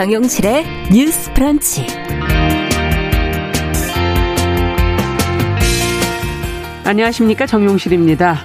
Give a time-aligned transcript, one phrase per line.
[0.00, 1.86] 정용실의 뉴스 프런치.
[6.86, 7.44] 안녕하십니까.
[7.44, 8.38] 정용실입니다.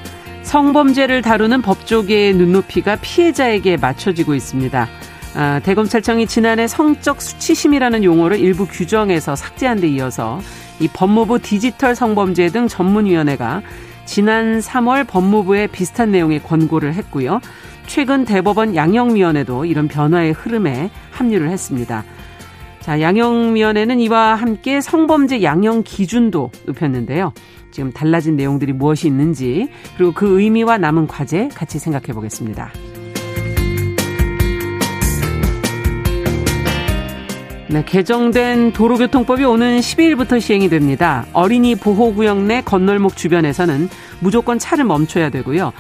[0.44, 4.90] 성범죄를 다루는 법조계의 눈높이가 피해자에게 맞춰지고 있습니다.
[5.36, 10.42] 아, 대검찰청이 지난해 성적 수치심이라는 용어를 일부 규정에서 삭제한 데 이어서
[10.82, 13.62] 이 법무부 디지털 성범죄 등 전문위원회가
[14.04, 17.40] 지난 3월 법무부에 비슷한 내용의 권고를 했고요.
[17.88, 22.04] 최근 대법원 양형위원회도 이런 변화의 흐름에 합류를 했습니다.
[22.80, 27.34] 자, 양형위원회는 이와 함께 성범죄 양형 기준도 높였는데요.
[27.72, 32.72] 지금 달라진 내용들이 무엇이 있는지 그리고 그 의미와 남은 과제 같이 생각해 보겠습니다.
[37.68, 41.26] 네, 개정된 도로교통법이 오는 12일부터 시행이 됩니다.
[41.34, 45.74] 어린이 보호구역 내 건널목 주변에서는 무조건 차를 멈춰야 되고요.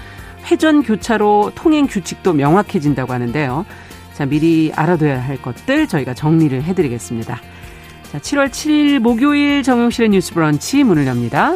[0.45, 3.65] 회전 교차로 통행 규칙도 명확해진다고 하는데요.
[4.13, 7.41] 자, 미리 알아둬야 할 것들 저희가 정리를 해드리겠습니다.
[8.11, 11.55] 자, 7월 7일 목요일 정용실의 뉴스 브런치 문을 엽니다.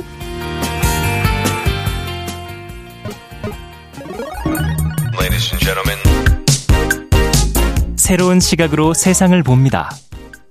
[8.10, 9.92] 새로운 시각으로 세상을 봅니다.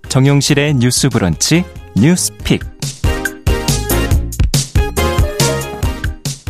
[0.08, 1.64] 정용실의 뉴스 브런치
[1.96, 2.60] 뉴스 픽.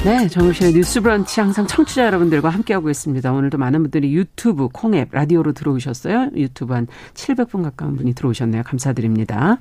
[0.08, 3.30] 네, 정우실의 뉴스 브런치 항상 청취자 여러분들과 함께하고 있습니다.
[3.30, 6.30] 오늘도 많은 분들이 유튜브, 콩앱, 라디오로 들어오셨어요.
[6.34, 8.62] 유튜브 한 700분 가까운 분이 들어오셨네요.
[8.62, 9.58] 감사드립니다.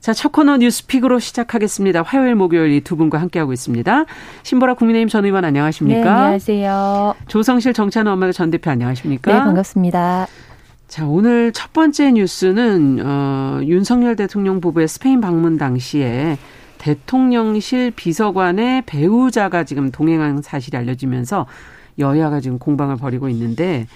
[0.00, 2.00] 자, 첫 코너 뉴스픽으로 시작하겠습니다.
[2.00, 4.06] 화요일, 목요일 이 두 분과 함께하고 있습니다.
[4.44, 6.04] 신보라 국민의힘 전 의원 안녕하십니까?
[6.04, 7.14] 네, 안녕하세요.
[7.28, 9.30] 조성실 정치하는 엄마들 전 대표 안녕하십니까?
[9.30, 10.26] 네, 반갑습니다.
[10.88, 16.38] 자, 오늘 첫 번째 뉴스는 어, 윤석열 대통령 부부의 스페인 방문 당시에
[16.80, 21.46] 대통령실 비서관의 배우자가 지금 동행한 사실이 알려지면서
[21.98, 23.86] 여야가 지금 공방을 벌이고 있는데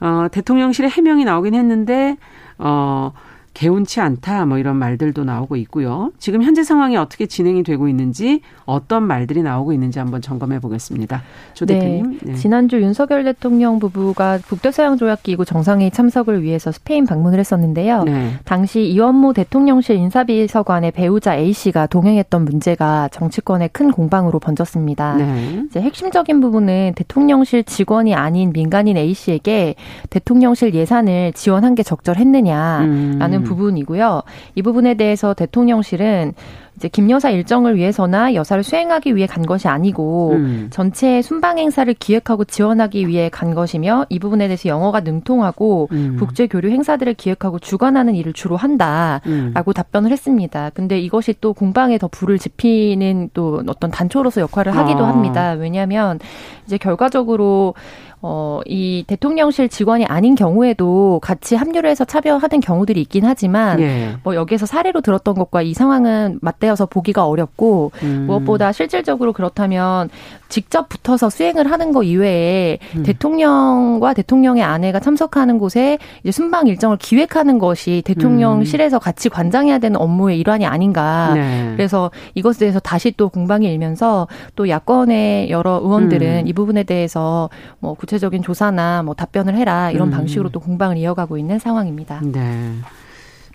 [0.00, 2.18] 어, 대통령실에 해명이 나오긴 했는데
[2.58, 3.12] 어,
[3.56, 6.12] 개운치 않다 뭐 이런 말들도 나오고 있고요.
[6.18, 11.22] 지금 현재 상황이 어떻게 진행이 되고 있는지 어떤 말들이 나오고 있는지 한번 점검해 보겠습니다.
[11.54, 11.78] 조 네.
[11.78, 12.18] 대표님.
[12.22, 12.34] 네.
[12.34, 18.02] 지난주 윤석열 대통령 부부가 북대서양 조약 기구 정상회의 참석을 위해서 스페인 방문을 했었는데요.
[18.04, 18.32] 네.
[18.44, 25.16] 당시 이원모 대통령실 인사비서관의 배우자 A 씨가 동행했던 문제가 정치권의 큰 공방으로 번졌습니다.
[25.16, 25.62] 네.
[25.66, 29.76] 이제 핵심적인 부분은 대통령실 직원이 아닌 민간인 A 씨에게
[30.10, 33.45] 대통령실 예산을 지원한 게 적절했느냐라는 음.
[33.48, 34.22] 부분이고요.
[34.54, 36.34] 이 부분에 대해서 대통령실은
[36.76, 40.68] 이제 김 여사 일정을 위해서나 여사를 수행하기 위해 간 것이 아니고 음.
[40.70, 46.16] 전체 순방 행사를 기획하고 지원하기 위해 간 것이며 이 부분에 대해서 영어가 능통하고 음.
[46.18, 49.72] 국제 교류 행사들을 기획하고 주관하는 일을 주로 한다라고 음.
[49.74, 50.70] 답변을 했습니다.
[50.74, 55.08] 근데 이것이 또 공방에 더 불을 지피는 또 어떤 단초로서 역할을 하기도 아.
[55.08, 55.52] 합니다.
[55.52, 56.18] 왜냐하면
[56.66, 57.74] 이제 결과적으로
[58.22, 64.16] 어, 이 대통령실 직원이 아닌 경우에도 같이 합류를 해서 차별하는 경우들이 있긴 하지만 예.
[64.22, 68.24] 뭐 여기에서 사례로 들었던 것과 이 상황은 맞대어서 보기가 어렵고 음.
[68.26, 70.08] 무엇보다 실질적으로 그렇다면
[70.48, 73.02] 직접 붙어서 수행을 하는 거 이외에 음.
[73.02, 79.00] 대통령과 대통령의 아내가 참석하는 곳에 이제 순방 일정을 기획하는 것이 대통령실에서 음.
[79.00, 81.32] 같이 관장해야 되는 업무의 일환이 아닌가.
[81.34, 81.72] 네.
[81.76, 86.46] 그래서 이것에 대해서 다시 또 공방이 일면서 또 야권의 여러 의원들은 음.
[86.46, 87.50] 이 부분에 대해서
[87.80, 90.12] 뭐 구체적인 조사나 뭐 답변을 해라 이런 음.
[90.12, 92.20] 방식으로 또 공방을 이어가고 있는 상황입니다.
[92.22, 92.72] 네.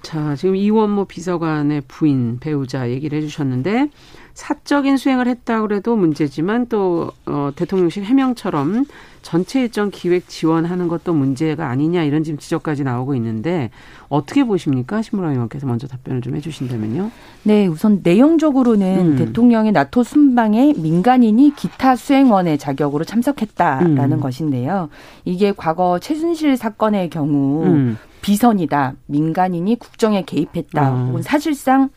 [0.03, 3.89] 자, 지금 이원모 비서관의 부인 배우자 얘기를 해주셨는데
[4.33, 8.85] 사적인 수행을 했다고 그래도 문제지만 또 어, 대통령실 해명처럼
[9.21, 13.69] 전체 일정 기획 지원하는 것도 문제가 아니냐 이런 지금 지적까지 나오고 있는데
[14.09, 17.11] 어떻게 보십니까 신무라 의원께서 먼저 답변을 좀 해주신다면요.
[17.43, 19.15] 네, 우선 내용적으로는 음.
[19.17, 24.19] 대통령의 나토 순방에 민간인이 기타 수행원의 자격으로 참석했다라는 음.
[24.19, 24.89] 것인데요.
[25.23, 27.97] 이게 과거 최순실 사건의 경우 음.
[28.21, 31.05] 비선이다, 민간인이 국정에 개입했다, 어.
[31.07, 31.89] 혹은 사실상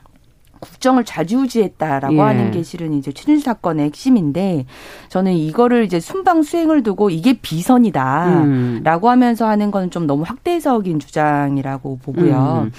[0.65, 2.21] 국정을 좌지우지했다라고 예.
[2.21, 4.67] 하는 게 실은 이제 최준 사건의 핵심인데
[5.09, 9.11] 저는 이거를 이제 순방 수행을 두고 이게 비선이다라고 음.
[9.11, 12.65] 하면서 하는 건 좀 너무 확대적인 주장이라고 보고요.
[12.67, 12.73] 음.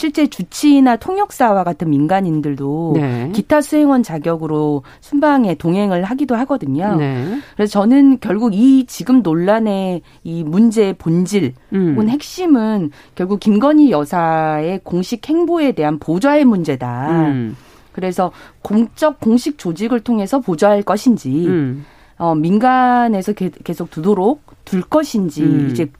[0.00, 3.30] 실제 주치의나 통역사와 같은 민간인들도 네.
[3.34, 6.96] 기타 수행원 자격으로 순방에 동행을 하기도 하거든요.
[6.96, 7.38] 네.
[7.54, 11.92] 그래서 저는 결국 이 지금 논란의 이 문제의 본질 음.
[11.92, 17.10] 혹은 핵심은 결국 김건희 여사의 공식 행보에 대한 보좌의 문제다.
[17.10, 17.56] 음.
[17.92, 18.32] 그래서
[18.62, 21.84] 공적 공식 조직을 통해서 보좌할 것인지 음.
[22.16, 25.68] 어, 민간에서 계속 두도록 둘 것인지 음.
[25.70, 25.90] 이제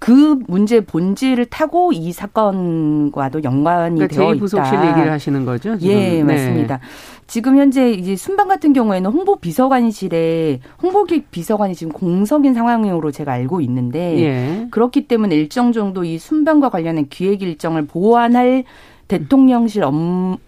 [0.00, 4.40] 그 문제 본질을 타고 이 사건과도 연관이 그러니까 되어 있다.
[4.40, 5.76] 부속실 얘기를 하시는 거죠?
[5.76, 5.94] 지금?
[5.94, 6.78] 예, 맞습니다.
[6.78, 6.82] 네.
[7.26, 13.60] 지금 현재 이제 순방 같은 경우에는 홍보 비서관실에 홍보기 비서관이 지금 공석인 상황으로 제가 알고
[13.60, 14.68] 있는데 예.
[14.70, 18.64] 그렇기 때문에 일정 정도 이 순방과 관련된 기획 일정을 보완할
[19.06, 20.38] 대통령실 업무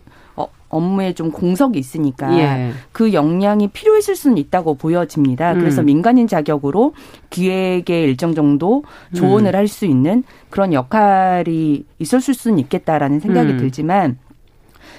[0.72, 2.72] 업무에 좀 공석이 있으니까 예.
[2.90, 5.52] 그 역량이 필요했을 수는 있다고 보여집니다.
[5.52, 5.60] 음.
[5.60, 6.94] 그래서 민간인 자격으로
[7.30, 8.82] 기획에 일정 정도
[9.14, 9.54] 조언을 음.
[9.54, 13.58] 할수 있는 그런 역할이 있었을 수는 있겠다라는 생각이 음.
[13.58, 14.18] 들지만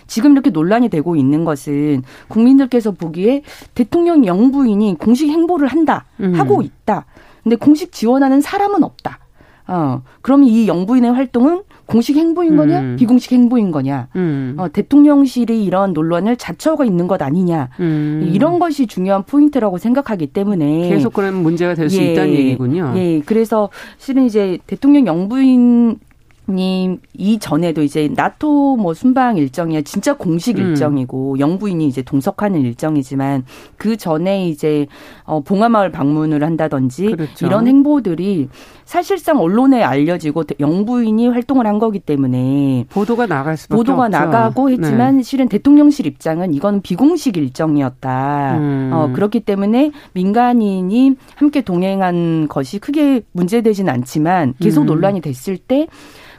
[0.06, 3.42] 지금 이렇게 논란이 되고 있는 것은 국민들께서 보기에
[3.74, 6.34] 대통령 영부인이 공식 행보를 한다 음.
[6.36, 7.06] 하고 있다.
[7.42, 9.20] 근데 공식 지원하는 사람은 없다.
[9.68, 12.96] 어, 그러면 이 영부인의 활동은 공식 행보인 거냐, 음.
[12.98, 14.56] 비공식 행보인 거냐, 음.
[14.58, 18.30] 어, 대통령실이 이런 논란을 자처가 있는 것 아니냐, 음.
[18.34, 22.94] 이런 것이 중요한 포인트라고 생각하기 때문에 계속 그런 문제가 될수 예, 있다는 얘기군요.
[22.96, 26.00] 예, 그래서 실은 이제 대통령 영부인
[26.50, 30.72] 님 이전에도 이제 나토 뭐 순방 일정이 진짜 공식 음.
[30.72, 33.46] 일정이고 영부인이 이제 동석하는 일정이지만
[33.78, 34.88] 그 전에 이제
[35.24, 37.46] 어 봉화마을 방문을 한다든지 그렇죠.
[37.46, 38.50] 이런 행보들이
[38.84, 44.18] 사실상 언론에 알려지고 영부인이 활동을 한 거기 때문에 보도가 나갈 수밖에 보도가 없죠.
[44.18, 45.24] 나가고 했지만 네.
[45.24, 48.58] 실은 대통령실 입장은 이건 비공식 일정이었다.
[48.58, 48.90] 음.
[48.94, 54.86] 어 그렇기 때문에 민간인이 함께 동행한 것이 크게 문제되지는 않지만 계속 음.
[54.88, 55.88] 논란이 됐을 때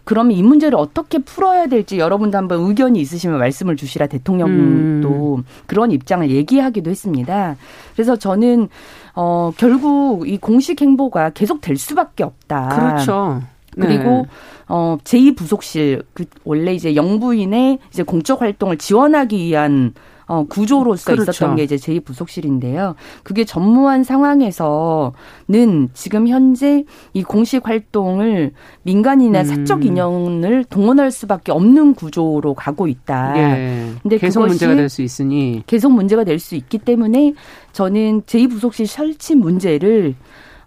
[0.04, 5.44] 그러면 이 문제를 어떻게 풀어야 될지 여러분도 한번 의견이 있으시면 말씀을 주시라 대통령도 음.
[5.66, 7.56] 그런 입장을 얘기하기도 했습니다.
[7.94, 8.68] 그래서 저는
[9.14, 12.68] 어 결국 이 공식 행보가 계속 될 수밖에 없다.
[12.68, 13.42] 그렇죠.
[13.80, 14.26] 그리고 네.
[14.68, 19.94] 어 제2 부속실 그 원래 이제 영부인의 이제 공적 활동을 지원하기 위한
[20.26, 21.30] 어, 구조로서 그렇죠.
[21.30, 22.94] 있었던 게 이제 제2부속실인데요.
[23.22, 29.44] 그게 전무한 상황에서는 지금 현재 이 공식 활동을 민간이나 음.
[29.44, 33.34] 사적 인연을 동원할 수밖에 없는 구조로 가고 있다.
[33.36, 33.90] 예.
[34.02, 37.34] 근데 계속 문제가 될 수 있으니 계속 문제가 될 수 있기 때문에
[37.72, 40.14] 저는 제2부속실 설치 문제를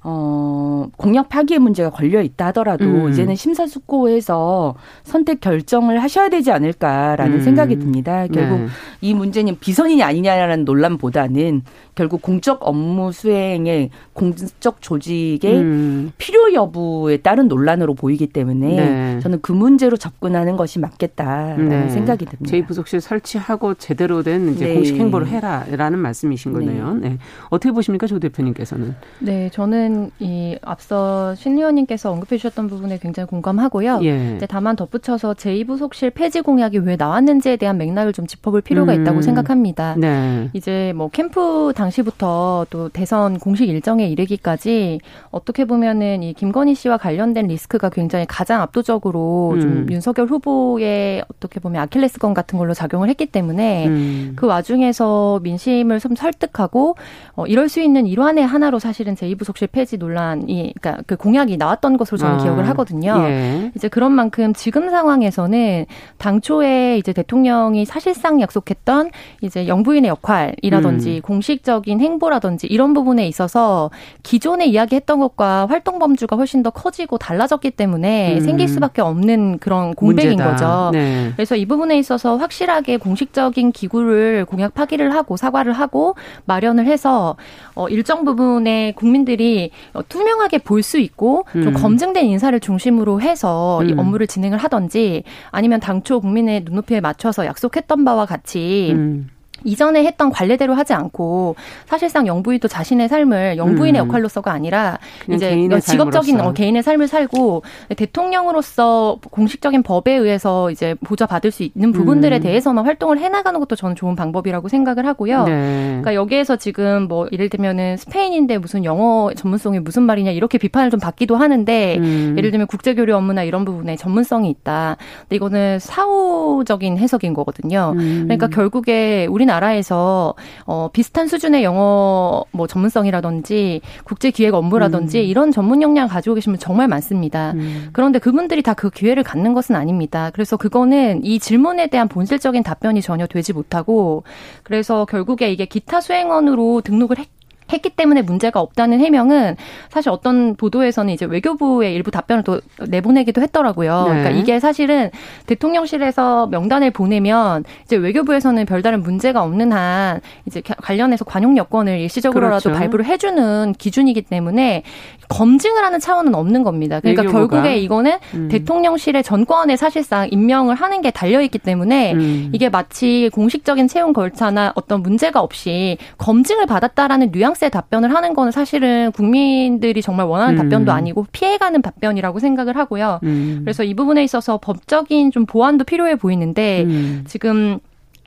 [0.10, 3.10] 어, 공약 파기의 문제가 걸려 있다 하더라도 음.
[3.10, 7.42] 이제는 심사숙고해서 선택 결정을 하셔야 되지 않을까라는 음.
[7.42, 8.26] 생각이 듭니다.
[8.28, 8.68] 결국 네.
[9.02, 11.64] 이 문제는 비선이냐 아니냐라는 논란보다는
[11.98, 16.12] 결국 공적 업무 수행의 공적 조직의 음.
[16.20, 19.20] 필요 여부에 따른 논란으로 보이기 때문에 네.
[19.20, 21.90] 저는 그 문제로 접근하는 것이 맞겠다라는 네.
[21.90, 22.52] 생각이 듭니다.
[22.52, 24.74] 제2부속실 설치하고 제대로 된 이제 네.
[24.76, 26.94] 공식 행보를 해라라는 말씀이신 거네요.
[26.94, 27.10] 네.
[27.10, 27.18] 네.
[27.50, 28.94] 어떻게 보십니까, 조 대표님께서는?
[29.18, 34.02] 네, 저는 이 앞서 신 의원님께서 언급해 주셨던 부분에 굉장히 공감하고요.
[34.04, 34.36] 예.
[34.36, 39.02] 이제 다만 덧붙여서 제2부속실 폐지 공약이 왜 나왔는지에 대한 맥락을 좀 짚어볼 필요가 음.
[39.02, 39.96] 있다고 생각합니다.
[39.98, 40.52] 네.
[40.54, 45.00] 이제 뭐 캠프 당 시부터 또 대선 공식 일정에 이르기까지
[45.32, 49.62] 어떻게 보면은 이 김건희 씨와 관련된 리스크가 굉장히 가장 압도적으로 음.
[49.62, 54.34] 좀 윤석열 후보의 어떻게 보면 아킬레스건 같은 걸로 작용을 했기 때문에 음.
[54.36, 56.96] 그 와중에서 민심을 좀 설득하고
[57.36, 61.98] 어, 이럴 수 있는 일환의 하나로 사실은 제2부속실 폐지 폐지 논란이 그러니까 그 공약이 나왔던
[61.98, 63.16] 것으로 저는 아, 기억을 하거든요.
[63.24, 63.72] 예.
[63.76, 65.86] 이제 그런 만큼 지금 상황에서는
[66.18, 69.12] 당초에 이제 대통령이 사실상 약속했던
[69.42, 71.22] 이제 영부인의 역할이라든지 음.
[71.22, 73.92] 공식적 인 행보라든지 이런 부분에 있어서
[74.24, 78.40] 기존에 이야기했던 것과 활동 범주가 훨씬 더 커지고 달라졌기 때문에 음.
[78.42, 80.52] 생길 수밖에 없는 그런 공백인 문제다.
[80.52, 80.90] 거죠.
[80.94, 81.32] 네.
[81.36, 86.16] 그래서 이 부분에 있어서 확실하게 공식적인 기구를 공약 파기를 하고 사과를 하고
[86.46, 87.36] 마련을 해서
[87.76, 91.74] 어 일정 부분의 국민들이 어, 투명하게 볼 수 있고 좀 음.
[91.74, 93.90] 검증된 인사를 중심으로 해서 음.
[93.90, 99.30] 이 업무를 진행을 하던지 아니면 당초 국민의 눈높이에 맞춰서 약속했던 바와 같이 음.
[99.64, 104.08] 이전에 했던 관례대로 하지 않고 사실상 영부인도 자신의 삶을 영부인의 음.
[104.08, 105.00] 역할로서가 아니라
[105.30, 107.64] 이제 직업적인 어, 개인의 삶을 살고
[107.96, 112.42] 대통령으로서 공식적인 법에 의해서 이제 보좌 받을 수 있는 부분들에 음.
[112.42, 115.44] 대해서만 활동을 해나가는 것도 저는 좋은 방법이라고 생각을 하고요.
[115.46, 115.88] 네.
[115.88, 121.00] 그러니까 여기에서 지금 뭐 예를 들면은 스페인인데 무슨 영어 전문성이 무슨 말이냐 이렇게 비판을 좀
[121.00, 122.36] 받기도 하는데 음.
[122.38, 124.98] 예를 들면 국제교류 업무나 이런 부분에 전문성이 있다.
[125.22, 127.94] 근데 이거는 사후적인 해석인 거거든요.
[127.96, 128.24] 음.
[128.26, 130.36] 그러니까 결국에 우리 우리나라에서
[130.66, 135.24] 어, 비슷한 수준의 영어 뭐 전문성이라든지 국제 기획 업무라든지 음.
[135.26, 137.52] 이런 전문 역량 가지고 계시면 정말 많습니다.
[137.56, 137.90] 음.
[137.94, 140.30] 그런데 그분들이 다 그 기회를 갖는 것은 아닙니다.
[140.34, 144.24] 그래서 그거는 이 질문에 대한 본질적인 답변이 전혀 되지 못하고
[144.62, 147.28] 그래서 결국에 이게 기타 수행원으로 등록을 했
[147.72, 149.56] 했기 때문에 문제가 없다는 해명은
[149.90, 154.04] 사실 어떤 보도에서는 이제 외교부의 일부 답변을 또 내보내기도 했더라고요.
[154.04, 154.10] 네.
[154.10, 155.12] 그러니까 이게 사실은
[155.46, 162.80] 대통령실에서 명단을 보내면 이제 외교부에서는 별다른 문제가 없는 한 이제 관련해서 관용 여권을 일시적으로라도 그렇죠.
[162.80, 164.84] 발부를 해주는 기준이기 때문에
[165.30, 167.00] 검증을 하는 차원은 없는 겁니다.
[167.00, 167.48] 그러니까 외교부가.
[167.58, 168.48] 결국에 이거는 음.
[168.50, 172.52] 대통령실의 전권에 사실상 임명을 하는 게 달려 있기 때문에 음.
[172.54, 178.52] 이게 마치 공식적인 채용 절차나 어떤 문제가 없이 검증을 받았다라는 뉘앙스 의 답변을 하는 거는
[178.52, 180.58] 사실은 국민들이 정말 원하는 음.
[180.58, 183.20] 답변도 아니고 피해가는 답변이라고 생각을 하고요.
[183.24, 183.62] 음.
[183.64, 187.24] 그래서 이 부분에 있어서 법적인 좀 보완도 필요해 보이는데 음.
[187.28, 187.80] 지금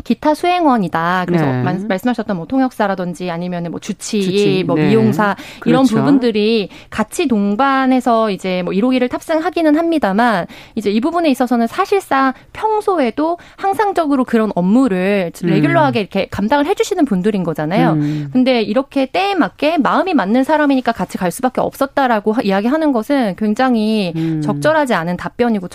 [0.04, 1.24] 기타 수행원이다.
[1.26, 1.62] 그래서 네.
[1.88, 4.64] 말씀하셨던 뭐 통역사라든지 아니면 뭐 주치, 주치.
[4.66, 4.88] 뭐 네.
[4.88, 5.96] 미용사 이런 그렇죠.
[5.96, 14.24] 부분들이 같이 동반해서 이제 뭐 1호기를 탑승하기는 합니다만 이제 이 부분에 있어서는 사실상 평소에도 항상적으로
[14.24, 15.48] 그런 업무를 음.
[15.48, 17.92] 레귤러하게 이렇게 감당을 해주시는 분들인 거잖아요.
[17.92, 18.30] 음.
[18.32, 24.40] 근데 이렇게 때에 맞게 마음이 맞는 사람이니까 같이 갈 수밖에 없었다라고 이야기하는 것은 굉장히 음.
[24.42, 25.68] 적절하지 않은 답변이고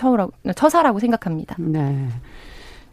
[0.54, 1.56] 처사라고 생각합니다.
[1.58, 2.08] 네.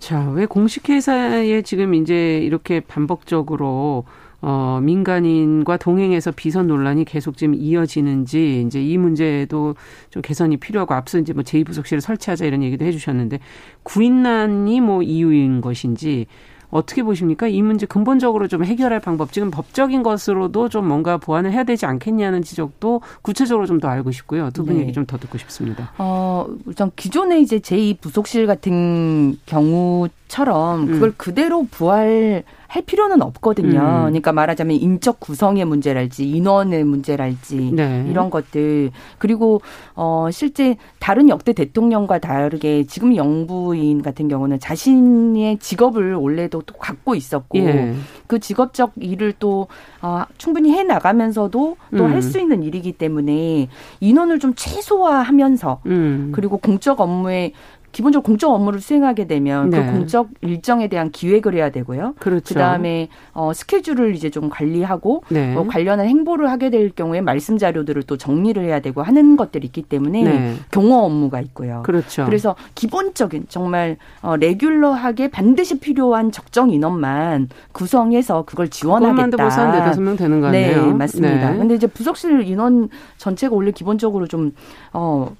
[0.03, 4.03] 자, 왜 공식 회사에 지금 이제 이렇게 반복적으로
[4.41, 9.75] 어, 민간인과 동행해서 비선 논란이 계속 지금 이어지는지 이제 이 문제도
[10.09, 13.39] 좀 개선이 필요하고 앞서 이제 뭐 제2부속실을 설치하자 이런 얘기도 해주셨는데
[13.83, 16.25] 구인난이 뭐 이유인 것인지
[16.73, 17.47] 어떻게 보십니까?
[17.47, 22.41] 이 문제 근본적으로 좀 해결할 방법, 지금 법적인 것으로도 좀 뭔가 보완을 해야 되지 않겠냐는
[22.41, 24.49] 지적도 구체적으로 좀 더 알고 싶고요.
[24.51, 24.81] 두분 네.
[24.81, 25.91] 얘기 좀 더 듣고 싶습니다.
[25.97, 31.13] 어, 우선 기존의 이제 제2부속실 같은 경우 처럼 그걸 음.
[31.15, 33.79] 그대로 부활 할 필요는 없거든요.
[33.79, 34.01] 음.
[34.05, 38.07] 그러니까 말하자면 인적 구성의 문제랄지 인원의 문제랄지 네.
[38.09, 39.61] 이런 것들 그리고
[39.93, 47.13] 어 실제 다른 역대 대통령과 다르게 지금 영부인 같은 경우는 자신의 직업을 원래도 또 갖고
[47.13, 47.93] 있었고 예.
[48.25, 49.67] 그 직업적 일을 또
[50.01, 52.41] 어, 충분히 해 나가면서도 또 할수 음.
[52.41, 56.31] 있는 일이기 때문에 인원을 좀 최소화하면서 음.
[56.33, 57.53] 그리고 공적 업무에
[57.93, 59.85] 기본적으로 공적 업무를 수행하게 되면 그 네.
[59.85, 62.15] 그 공적 일정에 대한 기획을 해야 되고요.
[62.19, 62.55] 그렇죠.
[62.55, 65.55] 그다음에 어 스케줄을 이제 좀 관리하고 네.
[65.55, 69.83] 어, 관련한 행보를 하게 될 경우에 말씀 자료들을 또 정리를 해야 되고 하는 것들이 있기
[69.83, 70.55] 때문에 네.
[70.71, 71.83] 경호 업무가 있고요.
[71.85, 72.25] 그렇죠.
[72.25, 79.37] 그래서 기본적인 정말 어 레귤러하게 반드시 필요한 적정 인원만 구성해서 그걸 지원하겠다.
[79.37, 80.87] 벌써 한 되는 거 아니에요?
[80.87, 81.51] 네, 맞습니다.
[81.51, 81.57] 네.
[81.57, 84.51] 근데 이제 부속실 인원 전체가 원래 기본적으로 좀
[84.93, 85.35] 어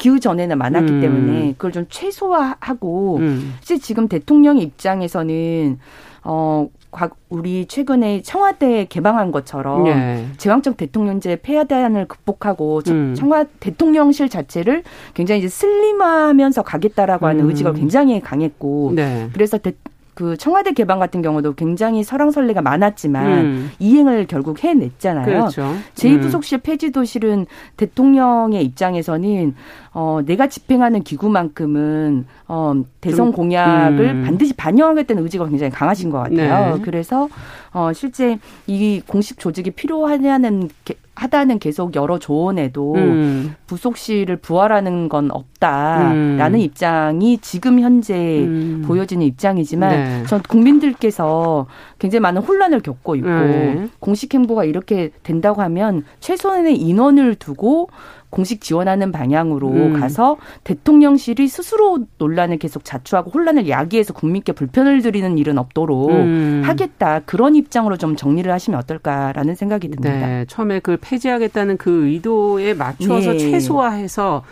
[0.00, 1.00] 기후 전에는 많았기 음.
[1.02, 3.54] 때문에 그걸 좀 최소화하고 음.
[3.60, 5.78] 사실 지금 대통령 입장에서는
[6.24, 6.68] 어
[7.28, 10.26] 우리 최근에 청와대 개방한 것처럼 네.
[10.38, 13.14] 제왕적 대통령제 폐하대안을 극복하고 음.
[13.14, 17.50] 청와 대통령실 자체를 굉장히 이제 슬림하면서 가겠다라고 하는 음.
[17.50, 19.28] 의지가 굉장히 강했고 네.
[19.34, 19.74] 그래서 대,
[20.20, 23.70] 그 청와대 개방 같은 경우도 굉장히 설왕설래가 많았지만 음.
[23.78, 25.24] 이행을 결국 해냈잖아요.
[25.24, 25.74] 그렇죠.
[25.94, 26.60] 제2부속실 음.
[26.62, 27.46] 폐지도 실은
[27.78, 29.54] 대통령의 입장에서는
[29.94, 34.22] 어 내가 집행하는 기구만큼은 어 대선 공약을 음.
[34.26, 36.76] 반드시 반영하겠다는 의지가 굉장히 강하신 것 같아요.
[36.76, 36.82] 네.
[36.82, 37.30] 그래서
[37.72, 40.68] 어 실제 이 공식 조직이 필요하냐는
[41.20, 43.54] 하다는 계속 여러 조언에도 음.
[43.66, 46.58] 부속실을 부활하는 건 없다라는 음.
[46.58, 48.82] 입장이 지금 현재 음.
[48.86, 50.26] 보여지는 입장이지만 네.
[50.26, 51.66] 전 국민들께서
[52.00, 53.88] 굉장히 많은 혼란을 겪고 있고 네.
[54.00, 57.90] 공식 행보가 이렇게 된다고 하면 최소한의 인원을 두고
[58.30, 60.00] 공식 지원하는 방향으로 음.
[60.00, 66.62] 가서 대통령실이 스스로 논란을 계속 자초하고 혼란을 야기해서 국민께 불편을 드리는 일은 없도록 음.
[66.64, 70.26] 하겠다 그런 입장으로 좀 정리를 하시면 어떨까라는 생각이 듭니다.
[70.26, 73.38] 네, 처음에 그 폐지하겠다는 그 의도에 맞춰서 네.
[73.38, 74.42] 최소화해서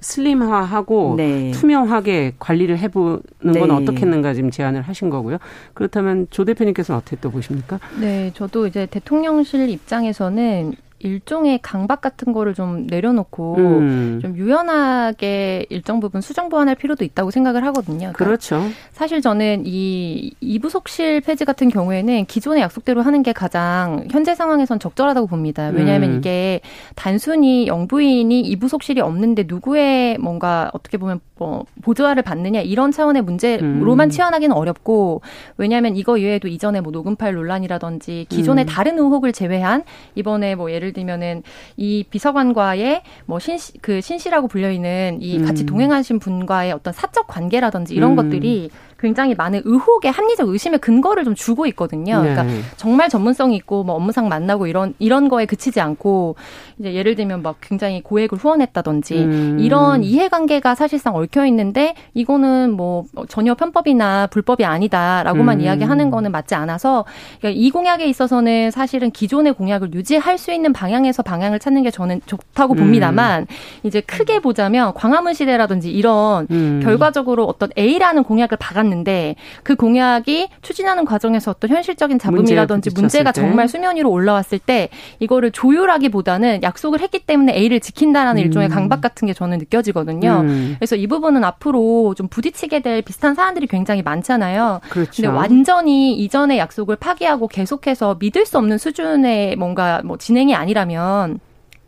[0.00, 1.50] 슬림화하고 네.
[1.52, 3.70] 투명하게 관리를 해보는 건 네.
[3.70, 5.38] 어떻겠는가 지금 제안을 하신 거고요.
[5.74, 7.78] 그렇다면 조 대표님께서는 어떻게 또 보십니까?
[8.00, 10.74] 네, 저도 이제 대통령실 입장에서는
[11.06, 14.18] 일종의 강박 같은 거를 좀 내려놓고 음.
[14.20, 18.12] 좀 유연하게 일정 부분 수정 보완할 필요도 있다고 생각을 하거든요.
[18.12, 24.34] 그러니까 그렇죠 사실 저는 이 이부속실 폐지 같은 경우에는 기존의 약속대로 하는 게 가장 현재
[24.34, 25.68] 상황에선 적절하다고 봅니다.
[25.68, 26.18] 왜냐하면 음.
[26.18, 26.60] 이게
[26.94, 34.10] 단순히 영부인이 이부속실이 없는데 누구의 뭔가 어떻게 보면 뭐 보조화를 받느냐 이런 차원의 문제로만 음.
[34.10, 35.20] 치환하기는 어렵고
[35.58, 38.66] 왜냐하면 이거 이외에도 이전에 뭐 녹음 파일 논란이라든지 기존의 음.
[38.66, 39.84] 다른 의혹을 제외한
[40.14, 41.42] 이번에 뭐 예를 들면은
[41.76, 45.66] 이 비서관과의 뭐 신시 그 신씨라고 불려 있는 이 같이 음.
[45.66, 48.16] 동행하신 분과의 어떤 사적 관계라든지 이런 음.
[48.16, 52.22] 것들이 굉장히 많은 의혹에 합리적 의심의 근거를 좀 주고 있거든요.
[52.22, 52.34] 네.
[52.34, 56.36] 그러니까 정말 전문성이 있고 뭐 업무상 만나고 이런 이런 거에 그치지 않고
[56.78, 59.56] 이제 예를 들면 막 굉장히 고액을 후원했다든지 음.
[59.60, 65.64] 이런 이해관계가 사실상 얽혀 있는데 이거는 뭐 전혀 편법이나 불법이 아니다라고만 음.
[65.64, 67.04] 이야기하는 거는 맞지 않아서
[67.40, 72.20] 그러니까 이 공약에 있어서는 사실은 기존의 공약을 유지할 수 있는 방향에서 방향을 찾는 게 저는
[72.26, 72.78] 좋다고 음.
[72.78, 73.46] 봅니다만
[73.82, 76.80] 이제 크게 보자면 광화문 시대라든지 이런 음.
[76.82, 83.68] 결과적으로 어떤 A라는 공약을 박 았는데 그 공약이 추진하는 과정에서 어떤 현실적인 잡음이라든지 문제가 정말
[83.68, 84.88] 수면 위로 올라왔을 때
[85.20, 88.46] 이거를 조율하기보다는 약속을 했기 때문에 A를 지킨다라는 음.
[88.46, 90.40] 일종의 강박 같은 게 저는 느껴지거든요.
[90.44, 90.74] 음.
[90.78, 94.80] 그래서 이 부분은 앞으로 좀 부딪히게 될 비슷한 사안들이 굉장히 많잖아요.
[94.88, 95.10] 그렇죠.
[95.22, 101.40] 근데 완전히 이전의 약속을 파기하고 계속해서 믿을 수 없는 수준의 뭔가 뭐 진행이 아니라면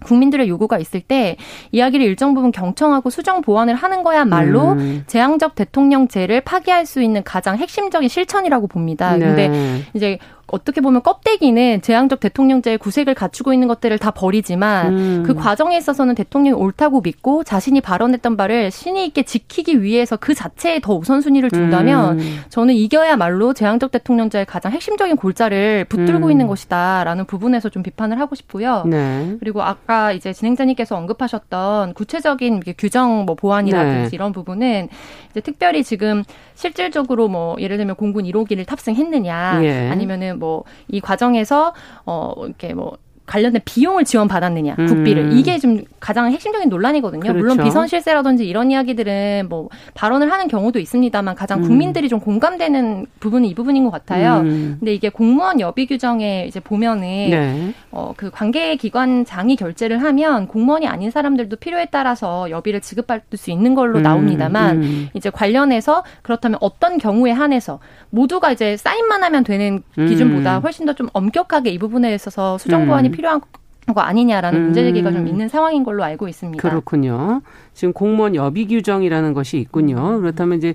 [0.05, 1.37] 국민들의 요구가 있을 때
[1.73, 5.05] 이야기를 일정 부분 경청하고 수정 보완을 하는 거야말로 음.
[5.07, 9.17] 재앙적 대통령제를 파기할 수 있는 가장 핵심적인 실천이라고 봅니다.
[9.17, 9.27] 네.
[9.27, 10.19] 근데 이제
[10.51, 15.23] 어떻게 보면 껍데기는 재앙적 대통령제의 구색을 갖추고 있는 것들을 다 버리지만 음.
[15.27, 20.81] 그 과정에 있어서는 대통령이 옳다고 믿고 자신이 발언했던 바를 신의 있게 지키기 위해서 그 자체에
[20.81, 22.41] 더 우선순위를 둔다면 음.
[22.49, 26.31] 저는 이겨야말로 재앙적 대통령제의 가장 핵심적인 골자를 붙들고 음.
[26.31, 28.85] 있는 것이다라는 부분에서 좀 비판을 하고 싶고요.
[28.87, 29.37] 네.
[29.41, 34.15] 그리고 아까 이제 진행자님께서 언급하셨던 구체적인 규정 뭐 보완이라든지 네.
[34.15, 34.89] 이런 부분은
[35.31, 36.25] 이제 특별히 지금
[36.55, 39.89] 실질적으로 뭐 예를 들면 공군 1호기를 탑승했느냐 예.
[39.89, 41.75] 아니면은 뭐 이 과정에서
[42.07, 42.97] 어 이렇게 뭐
[43.29, 44.87] 관련된 비용을 지원받았느냐 음.
[44.87, 47.21] 국비를 이게 좀 가장 핵심적인 논란이거든요.
[47.21, 47.39] 그렇죠.
[47.39, 51.65] 물론 비선 실세라든지 이런 이야기들은 뭐 발언을 하는 경우도 있습니다만 가장 음.
[51.65, 54.41] 국민들이 좀 공감되는 부분은 이 부분인 것 같아요.
[54.41, 54.77] 음.
[54.79, 57.75] 근데 이게 공무원 여비 규정에 이제 보면은 네.
[57.91, 63.99] 어그 관계 기관장이 결제를 하면 공무원이 아닌 사람들도 필요에 따라서 여비를 지급받을 수 있는 걸로
[63.99, 64.05] 음.
[64.05, 65.09] 나옵니다만 음.
[65.13, 67.79] 이제 관련해서 그렇다면 어떤 경우에 한해서
[68.11, 70.63] 모두가 이제 사인만 하면 되는 기준보다 음.
[70.63, 73.41] 훨씬 더 좀 엄격하게 이 부분에 있어서 수정 보완이 필요한
[73.95, 74.65] 거 아니냐라는 음.
[74.67, 76.61] 문제 제기가 좀 있는 상황인 걸로 알고 있습니다.
[76.69, 77.43] 그렇군요.
[77.75, 79.97] 지금 공무원 여비 규정이라는 것이 있군요.
[79.97, 80.21] 음.
[80.21, 80.75] 그렇다면 이제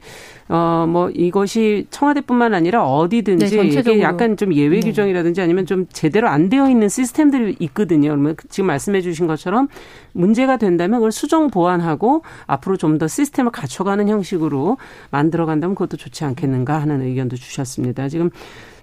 [0.50, 4.88] 어 뭐 이것이 청와대뿐만 아니라 어디든지 네, 이게 약간 좀 예외 네.
[4.88, 8.10] 규정이라든지 아니면 좀 제대로 안 되어 있는 시스템들이 있거든요.
[8.10, 9.68] 그러면 지금 말씀해 주신 것처럼
[10.12, 14.78] 문제가 된다면 그걸 수정 보완하고 앞으로 좀 더 시스템을 갖춰가는 형식으로
[15.10, 18.08] 만들어 간다면 그것도 좋지 않겠는가 하는 의견도 주셨습니다.
[18.08, 18.30] 지금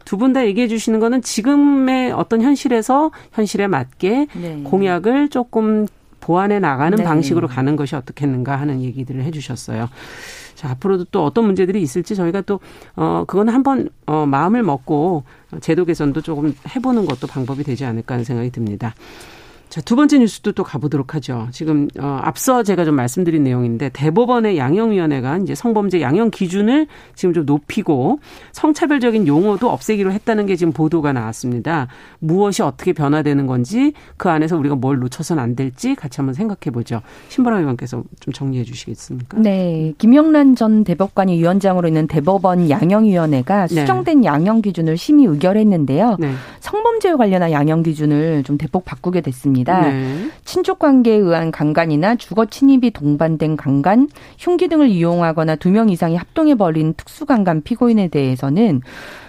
[0.05, 4.61] 두 분 다 얘기해 주시는 거는 지금의 어떤 현실에서 현실에 맞게 네.
[4.65, 5.87] 공약을 조금
[6.21, 7.05] 보완해 나가는 네.
[7.05, 9.89] 방식으로 가는 것이 어떻겠는가 하는 얘기들을 해 주셨어요.
[10.55, 12.61] 자, 앞으로도 또 어떤 문제들이 있을지 저희가 또,
[12.97, 15.25] 어, 그거는 한번, 어, 마음을 먹고
[15.63, 18.95] 제도 개선도 조금 해보는 것도 방법이 되지 않을까 하는 생각이 듭니다.
[19.71, 21.47] 자, 두 번째 뉴스도 또 가보도록 하죠.
[21.53, 27.47] 지금, 어, 앞서 제가 좀 말씀드린 내용인데, 대법원의 양형위원회가 이제 성범죄 양형 기준을 지금 좀
[27.47, 28.19] 높이고,
[28.51, 31.87] 성차별적인 용어도 없애기로 했다는 게 지금 보도가 나왔습니다.
[32.19, 37.01] 무엇이 어떻게 변화되는 건지, 그 안에서 우리가 뭘 놓쳐서는 안 될지 같이 한번 생각해 보죠.
[37.29, 39.39] 신보라 의원께서 좀 정리해 주시겠습니까?
[39.39, 39.95] 네.
[39.99, 43.81] 김영란 전 대법관이 위원장으로 있는 대법원 양형위원회가 네.
[43.83, 44.27] 수정된 네.
[44.27, 46.17] 양형 기준을 심의 의결했는데요.
[46.19, 46.33] 네.
[46.59, 49.60] 성범죄와 관련한 양형 기준을 좀 대폭 바꾸게 됐습니다.
[49.61, 49.91] 있습니다.
[49.91, 50.31] 네.
[50.45, 56.57] 친족 관계에 의한 강간이나 주거 침입이 동반된 강간, 흉기 등을 이용하거나 두 명 이상이 합동해
[56.57, 58.81] 벌인 특수 강간 피고인에 대해서는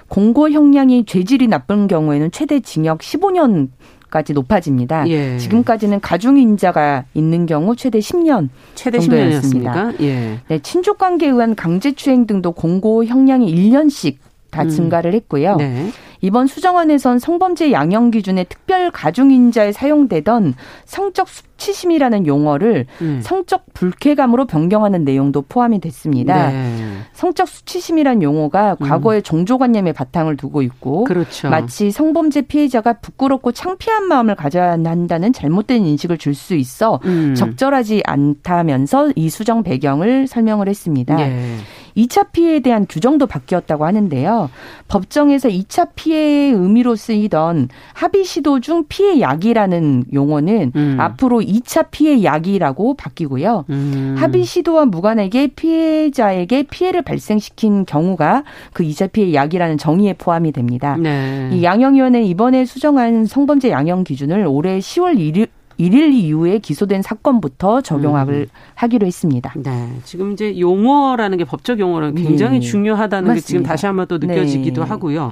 [0.08, 3.70] 공고 형량이 죄질이 나쁜 경우에는 최대 징역 15년
[4.10, 5.08] 까지 높아집니다.
[5.08, 5.38] 예.
[5.38, 9.72] 지금까지는 가중 인자가 있는 경우 최대 10년 최대 정도였습니다.
[9.94, 10.02] 10년이었습니까?
[10.04, 10.40] 예.
[10.50, 14.16] 네, 친족 관계에 의한 강제 추행 등도 공고 형량이 1년씩
[14.50, 14.70] 다 음.
[14.70, 15.56] 증가를 했고요.
[15.56, 15.92] 네.
[16.22, 20.56] 이번 수정안에선 성범죄 양형 기준에 특별 가중인자에 사용되던
[20.86, 23.20] 성적 수 치심이라는 용어를 음.
[23.22, 26.50] 성적 불쾌감으로 변경하는 내용도 포함이 됐습니다.
[26.50, 26.98] 네.
[27.14, 28.88] 성적 수치심이란 용어가 음.
[28.88, 31.52] 과거의 종조관념에 바탕을 두고 있고 그렇죠.
[31.52, 37.36] 마치 성범죄 피해자가 부끄럽고 창피한 마음을 가져야 한다는 잘못된 인식을 줄 수 있어 음.
[37.36, 41.18] 적절하지 않다면서 이 수정 배경을 설명을 했습니다.
[41.18, 41.58] 네.
[41.98, 44.50] 2차 피해에 대한 규정도 바뀌었다고 하는데요.
[44.88, 50.98] 법정에서 2차 피해의 의미로 쓰이던 합의 시도 중 피해 약이라는 용어는 음.
[51.00, 53.66] 앞으로 2차 피해 약이라고 바뀌고요.
[53.70, 54.16] 음.
[54.18, 60.98] 합의 시도와 무관하게 피해자에게 피해를 발생시킨 경우가 그 2차 피해 약이라는 정의에 포함이 됩니다.
[60.98, 61.50] 네.
[61.54, 65.48] 이 양형위원회 이번에 수정한 성범죄 양형 기준을 올해 10월 1일
[65.80, 68.46] 1일 이후에 기소된 사건부터 적용을 음.
[68.76, 69.54] 하기로 했습니다.
[69.58, 69.90] 네.
[70.04, 72.66] 지금 이제 용어라는 게 법적 용어는 굉장히 네.
[72.66, 73.34] 중요하다는 맞습니다.
[73.34, 74.88] 게 지금 다시 한번 또 느껴지기도 네.
[74.90, 75.32] 하고요.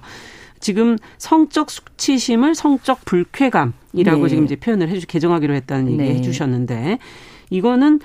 [0.59, 4.27] 지금 성적 수치심을 성적 불쾌감이라고 네.
[4.29, 6.15] 지금 이제 표현을 해주 개정하기로 했다는 얘기 네.
[6.15, 6.99] 해주셨는데
[7.49, 7.99] 이거는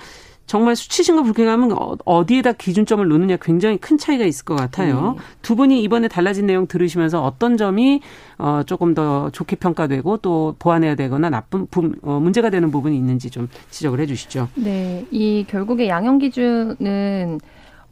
[0.47, 5.15] 정말 수치심과 불쾌감은 어, 어디에다 기준점을 놓느냐 굉장히 큰 차이가 있을 것 같아요.
[5.17, 5.23] 네.
[5.41, 8.01] 두 분이 이번에 달라진 내용 들으시면서 어떤 점이
[8.37, 13.31] 어, 조금 더 좋게 평가되고 또 보완해야 되거나 나쁜 부, 어, 문제가 되는 부분이 있는지
[13.31, 14.49] 좀 지적을 해 주시죠.
[14.55, 15.05] 네.
[15.09, 17.39] 이 결국에 양형 기준은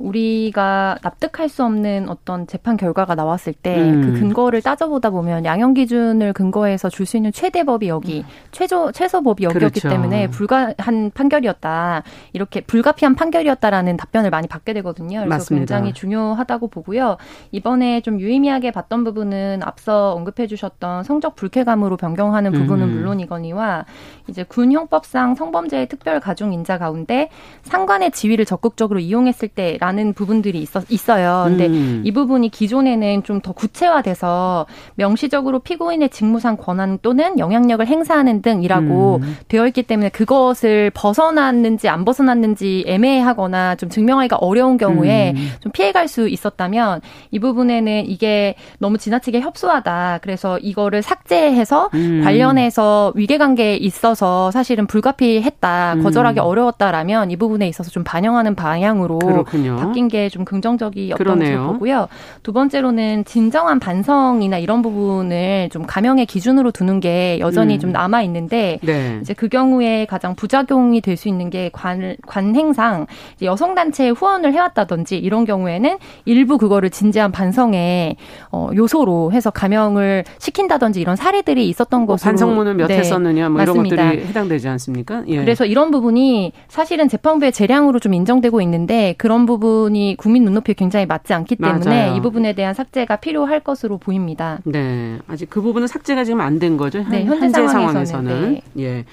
[0.04, 4.14] 우리가 납득할 수 없는 어떤 재판 결과가 나왔을 때그 음.
[4.20, 9.44] 근거를 따져보다 보면 양형 기준을 근거해서 줄 수 있는 최대 법이 여기 최저 최소 법이
[9.44, 9.90] 여기였기 그렇죠.
[9.90, 15.20] 때문에 불가한 판결이었다 이렇게 불가피한 판결이었다라는 답변을 많이 받게 되거든요.
[15.20, 15.76] 그래서 맞습니다.
[15.76, 17.18] 굉장히 중요하다고 보고요.
[17.52, 22.94] 이번에 좀 유의미하게 봤던 부분은 앞서 언급해주셨던 성적 불쾌감으로 변경하는 부분은 음.
[22.94, 23.84] 물론이거니와
[24.30, 27.30] 이제 군 형법상 성범죄의 특별 가중 인자 가운데
[27.64, 31.44] 상관의 지위를 적극적으로 이용했을 때 라는 부분들이 있어, 있어요.
[31.48, 32.02] 근데 음.
[32.04, 39.38] 이 부분이 기존에는 좀 더 구체화돼서 명시적으로 피고인의 직무상 권한 또는 영향력을 행사하는 등이라고 음.
[39.48, 45.50] 되어 있기 때문에 그것을 벗어났는지 안 벗어났는지 애매하거나 좀 증명하기가 어려운 경우에 음.
[45.60, 47.02] 좀 피해갈 수 있었다면
[47.32, 50.20] 이 부분에는 이게 너무 지나치게 협소하다.
[50.22, 52.22] 그래서 이거를 삭제해서 음.
[52.24, 55.94] 관련해서 위계관계에 있어서 사실은 불가피했다.
[55.96, 56.04] 음.
[56.04, 59.73] 거절하기 어려웠다라면 이 부분에 있어서 좀 반영하는 방향으로 그렇군요.
[59.78, 62.08] 바뀐 게 좀 긍정적이었던 것으로 보고요.
[62.44, 67.80] 두 번째로는 진정한 반성이나 이런 부분을 좀 감형의 기준으로 두는 게 여전히 음.
[67.80, 69.20] 좀 남아 있는데 네.
[69.22, 73.06] 이제 그 경우에 가장 부작용이 될 수 있는 게 관, 관행상
[73.44, 78.16] 여성 단체에 후원을 해왔다든지 이런 경우에는 일부 그거를 진지한 반성의
[78.52, 83.04] 어, 요소로 해서 감형을 시킨다든지 이런 사례들이 있었던 뭐 것으로 반성문을 몇회 네.
[83.04, 85.24] 썼느냐 뭐 이런 것들이 해당되지 않습니까?
[85.28, 85.38] 예.
[85.38, 91.06] 그래서 이런 부분이 사실은 재판부의 재량으로 좀 인정되고 있는데 그런 부분 부분이 국민 눈높이에 굉장히
[91.06, 92.16] 맞지 않기 때문에 맞아요.
[92.16, 94.60] 이 부분에 대한 삭제가 필요할 것으로 보입니다.
[94.66, 95.18] 네.
[95.28, 97.00] 아직 그 부분은 삭제가 지금 안 된 거죠.
[97.10, 98.06] 네, 현재, 현재 상황에서는.
[98.06, 98.54] 상황에서는.
[98.54, 98.62] 네.
[98.84, 99.06] 예.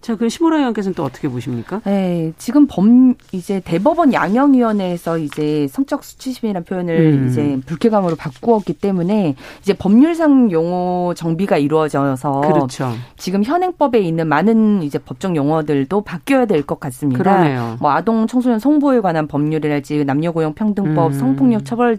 [0.00, 1.82] 자, 그럼 심호라 의원께서는 또 어떻게 보십니까?
[1.84, 7.28] 네, 지금 범 이제 대법원 양형위원회에서 이제 성적 수치심이라는 표현을 음.
[7.28, 12.92] 이제 불쾌감으로 바꾸었기 때문에 이제 법률상 용어 정비가 이루어져서 그렇죠.
[13.18, 17.22] 지금 현행법에 있는 많은 이제 법정 용어들도 바뀌어야 될 것 같습니다.
[17.22, 17.76] 그러네요.
[17.80, 21.18] 뭐 아동 청소년 성보에 관한 법률이랄지 남녀고용 평등법, 음.
[21.18, 21.98] 성폭력 처벌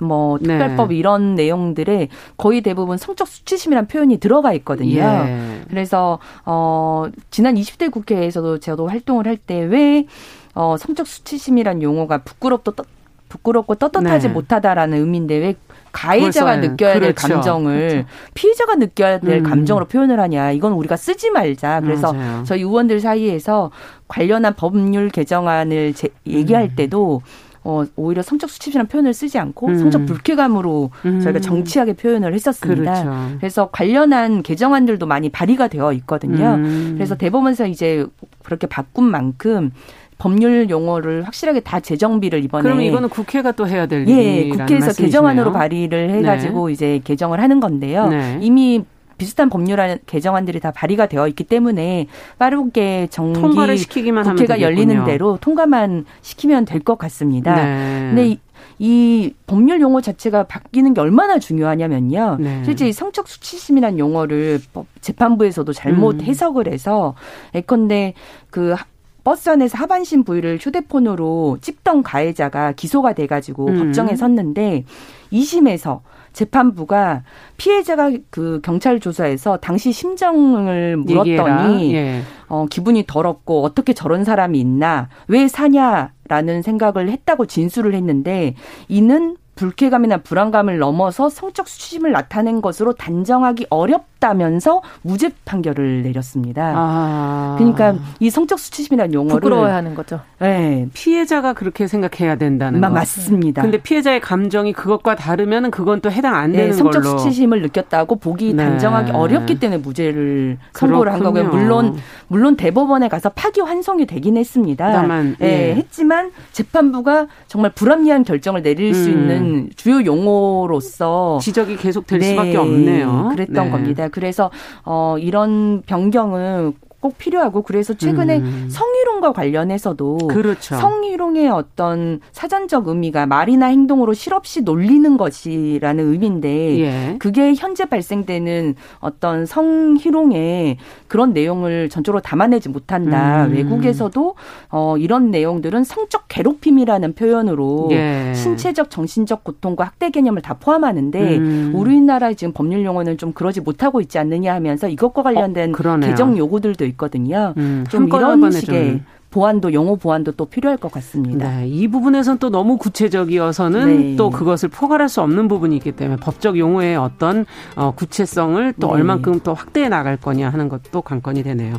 [0.00, 0.58] 뭐 네.
[0.58, 0.96] 특별법 네.
[0.96, 5.00] 이런 내용들에 거의 대부분 성적 수치심이라는 표현이 들어가 있거든요.
[5.00, 5.60] 예.
[5.68, 10.06] 그래서 어 지난 20대 국회에서도 저도 활동을 할 때 왜
[10.54, 12.84] 어, 성적 수치심이란 용어가 부끄럽고 떠,
[13.28, 14.32] 부끄럽고 떳떳하지 네.
[14.34, 15.54] 못하다라는 의미인데 왜
[15.92, 17.00] 가해자가 느껴야 그렇죠.
[17.00, 18.08] 될 감정을 그렇죠.
[18.34, 19.42] 피해자가 느껴야 될 음.
[19.44, 20.50] 감정으로 표현을 하냐.
[20.52, 21.80] 이건 우리가 쓰지 말자.
[21.80, 22.44] 그래서 맞아요.
[22.44, 23.70] 저희 의원들 사이에서
[24.08, 26.76] 관련한 법률 개정안을 제, 얘기할 음.
[26.76, 27.22] 때도
[27.70, 29.78] 어, 오히려 성적 수치심이라는 표현을 쓰지 않고 음.
[29.78, 31.20] 성적 불쾌감으로 음.
[31.20, 33.02] 저희가 정치하게 표현을 했었습니다.
[33.02, 33.36] 그렇죠.
[33.38, 36.54] 그래서 관련한 개정안들도 많이 발의가 되어 있거든요.
[36.54, 36.94] 음.
[36.96, 38.04] 그래서 대법원에서 이제
[38.42, 39.70] 그렇게 바꾼 만큼
[40.18, 45.06] 법률 용어를 확실하게 다 재정비를 이번에 그럼 이거는 국회가 또 해야 될 예, 국회에서 말씀이시네요.
[45.06, 46.72] 개정안으로 발의를 해가지고 네.
[46.72, 48.08] 이제 개정을 하는 건데요.
[48.08, 48.38] 네.
[48.42, 48.84] 이미
[49.20, 52.06] 비슷한 법률 개정안들이 다 발의가 되어 있기 때문에
[52.38, 57.54] 빠르게 정기 통과를 시키기만 국회가 열리는 대로 통과만 시키면 될 것 같습니다.
[57.54, 57.98] 네.
[58.08, 58.38] 근데 이,
[58.78, 62.38] 이 법률 용어 자체가 바뀌는 게 얼마나 중요하냐면요.
[62.40, 62.62] 네.
[62.64, 64.60] 실제 성적 수치심이라는 용어를
[65.02, 66.20] 재판부에서도 잘못 음.
[66.22, 67.14] 해석을 해서
[67.54, 68.14] 예컨대
[68.48, 68.74] 그
[69.22, 73.78] 버스 안에서 하반신 부위를 휴대폰으로 찍던 가해자가 기소가 돼가지고 음.
[73.78, 74.84] 법정에 섰는데
[75.30, 76.00] 2심에서
[76.32, 77.22] 재판부가
[77.56, 82.22] 피해자가 그 경찰 조사에서 당시 심정을 물었더니 예.
[82.48, 88.54] 어, 기분이 더럽고 어떻게 저런 사람이 있나 왜 사냐라는 생각을 했다고 진술을 했는데
[88.88, 96.72] 이는 불쾌감이나 불안감을 넘어서 성적 수치심을 나타낸 것으로 단정하기 어렵 다면서 무죄 판결을 내렸습니다.
[96.76, 97.56] 아.
[97.58, 100.20] 그러니까 이 성적 수치심이라는 용어를 부끄러워하는 거죠.
[100.38, 100.86] 네.
[100.94, 102.88] 피해자가 그렇게 생각해야 된다는 거.
[102.90, 103.62] 맞습니다.
[103.62, 107.18] 근데 피해자의 감정이 그것과 다르면 그건 또 해당 안 네, 되는 네, 성적 걸로.
[107.18, 108.62] 수치심을 느꼈다고 보기 네.
[108.64, 111.48] 단정하기 어렵기 때문에 무죄를 선고를 한 거고요.
[111.48, 111.96] 물론
[112.28, 114.92] 물론 대법원에 가서 파기 환송이 되긴 했습니다.
[114.92, 115.74] 다만 네, 예.
[115.76, 118.94] 했지만 재판부가 정말 불합리한 결정을 내릴 음.
[118.94, 123.30] 수 있는 주요 용어로서 지적이 계속 될 네, 수밖에 없네요.
[123.32, 123.70] 그랬던 네.
[123.70, 124.08] 겁니다.
[124.10, 124.50] 그래서
[124.84, 128.68] 어 이런 변경은 꼭 필요하고 그래서 최근에 음.
[128.70, 130.76] 성희롱과 관련해서도 그렇죠.
[130.76, 137.16] 성희롱의 어떤 사전적 의미가 말이나 행동으로 실없이 놀리는 것이라는 의미인데 예.
[137.18, 140.76] 그게 현재 발생되는 어떤 성희롱의
[141.08, 143.46] 그런 내용을 전적으로 담아내지 못한다.
[143.46, 143.54] 음.
[143.54, 144.34] 외국에서도
[144.68, 148.34] 어 이런 내용들은 성적 괴롭힘이라는 표현으로 예.
[148.34, 151.72] 신체적 정신적 고통과 학대 개념을 다 포함하는데 음.
[151.74, 156.89] 우리나라의 지금 법률 용어는 좀 그러지 못하고 있지 않느냐 하면서 이것과 관련된 어, 개정 요구들도
[156.90, 157.54] 있거든요.
[157.56, 161.58] 음, 좀 이런 식의 보완도 용어 보완도 또 필요할 것 같습니다.
[161.58, 164.16] 네, 이 부분에선 또 너무 구체적이어서는 네.
[164.16, 168.92] 또 그것을 포괄할 수 없는 부분이 있기 때문에 법적 용어의 어떤 어, 구체성을 또 네.
[168.94, 171.76] 얼만큼 또 확대해 나갈 거냐 하는 것도 관건이 되네요.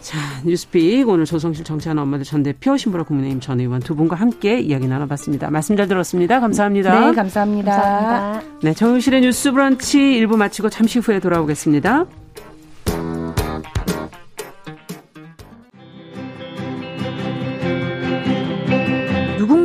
[0.00, 4.60] 자, 뉴스픽 오늘 조성실 정치하는 엄마들 전 대표 신보라 국민의힘 전 의원 두 분과 함께
[4.60, 5.48] 이야기 나눠봤습니다.
[5.48, 6.40] 말씀 잘 들었습니다.
[6.40, 7.08] 감사합니다.
[7.08, 7.72] 네, 감사합니다.
[7.72, 8.42] 감사합니다.
[8.62, 12.04] 네, 정유실의 뉴스 브런치 1부 마치고 잠시 후에 돌아오겠습니다.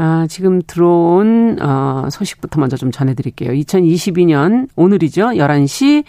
[0.00, 3.50] 아, 지금 들어온 어, 소식부터 먼저 좀 전해드릴게요.
[3.52, 5.26] 2022년 오늘이죠.
[5.30, 6.04] 11시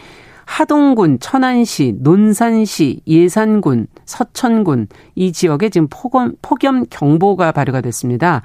[0.45, 8.43] 하동군, 천안시, 논산시, 예산군, 서천군 이 지역에 지금 폭염, 폭염 경보가 발효가 됐습니다.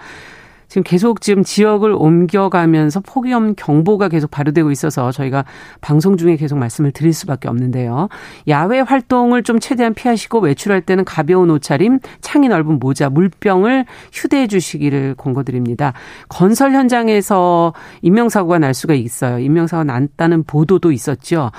[0.68, 5.44] 지금 계속 지금 지역을 옮겨가면서 폭염 경보가 계속 발효되고 있어서 저희가
[5.80, 8.08] 방송 중에 계속 말씀을 드릴 수밖에 없는데요.
[8.48, 15.14] 야외 활동을 좀 최대한 피하시고 외출할 때는 가벼운 옷차림, 창이 넓은 모자, 물병을 휴대해 주시기를
[15.16, 15.92] 권고드립니다.
[16.28, 17.72] 건설 현장에서
[18.02, 19.38] 인명사고가 날 수가 있어요.
[19.38, 21.50] 인명사고가 났다는 보도도 있었죠.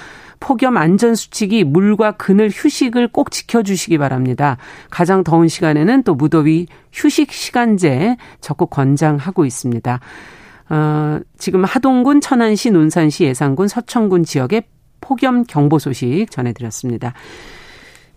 [0.46, 4.58] 폭염 안전 수칙이 물과 그늘 휴식을 꼭 지켜주시기 바랍니다.
[4.92, 10.00] 가장 더운 시간에는 또 무더위 휴식 시간제 적극 권장하고 있습니다.
[10.70, 14.68] 어, 지금 하동군, 천안시, 논산시, 예산군, 서천군 지역에
[15.02, 17.14] 폭염 경보 소식 전해드렸습니다.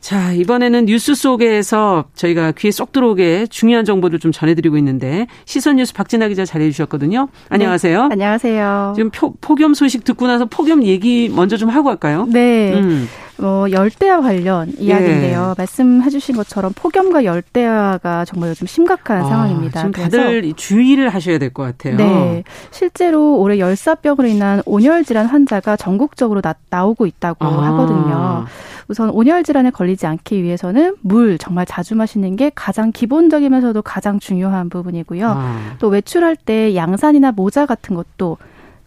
[0.00, 5.92] 자, 이번에는 뉴스 속에서 저희가 귀에 쏙 들어오게 중요한 정보를 좀 전해드리고 있는데 시선 뉴스
[5.92, 7.28] 박진아 기자 자리해 주셨거든요.
[7.48, 8.06] 안녕하세요.
[8.06, 8.92] 네, 안녕하세요.
[8.96, 12.26] 지금 표, 폭염 소식 듣고 나서 폭염 얘기 먼저 좀 하고 할까요?
[12.30, 12.74] 네.
[12.74, 13.08] 음.
[13.40, 15.50] 어, 열대야 관련 이야기인데요.
[15.50, 15.54] 예.
[15.56, 19.78] 말씀해 주신 것처럼 폭염과 열대야가 정말 요즘 심각한 아, 상황입니다.
[19.80, 21.96] 지금 다들 주의를 하셔야 될 것 같아요.
[21.96, 22.42] 네.
[22.72, 27.62] 실제로 올해 열사병으로 인한 온열 질환 환자가 전국적으로 나, 나오고 있다고 아.
[27.66, 28.46] 하거든요.
[28.88, 34.70] 우선 온열 질환에 걸리지 않기 위해서는 물 정말 자주 마시는 게 가장 기본적이면서도 가장 중요한
[34.70, 35.28] 부분이고요.
[35.28, 35.76] 아.
[35.78, 38.38] 또 외출할 때 양산이나 모자 같은 것도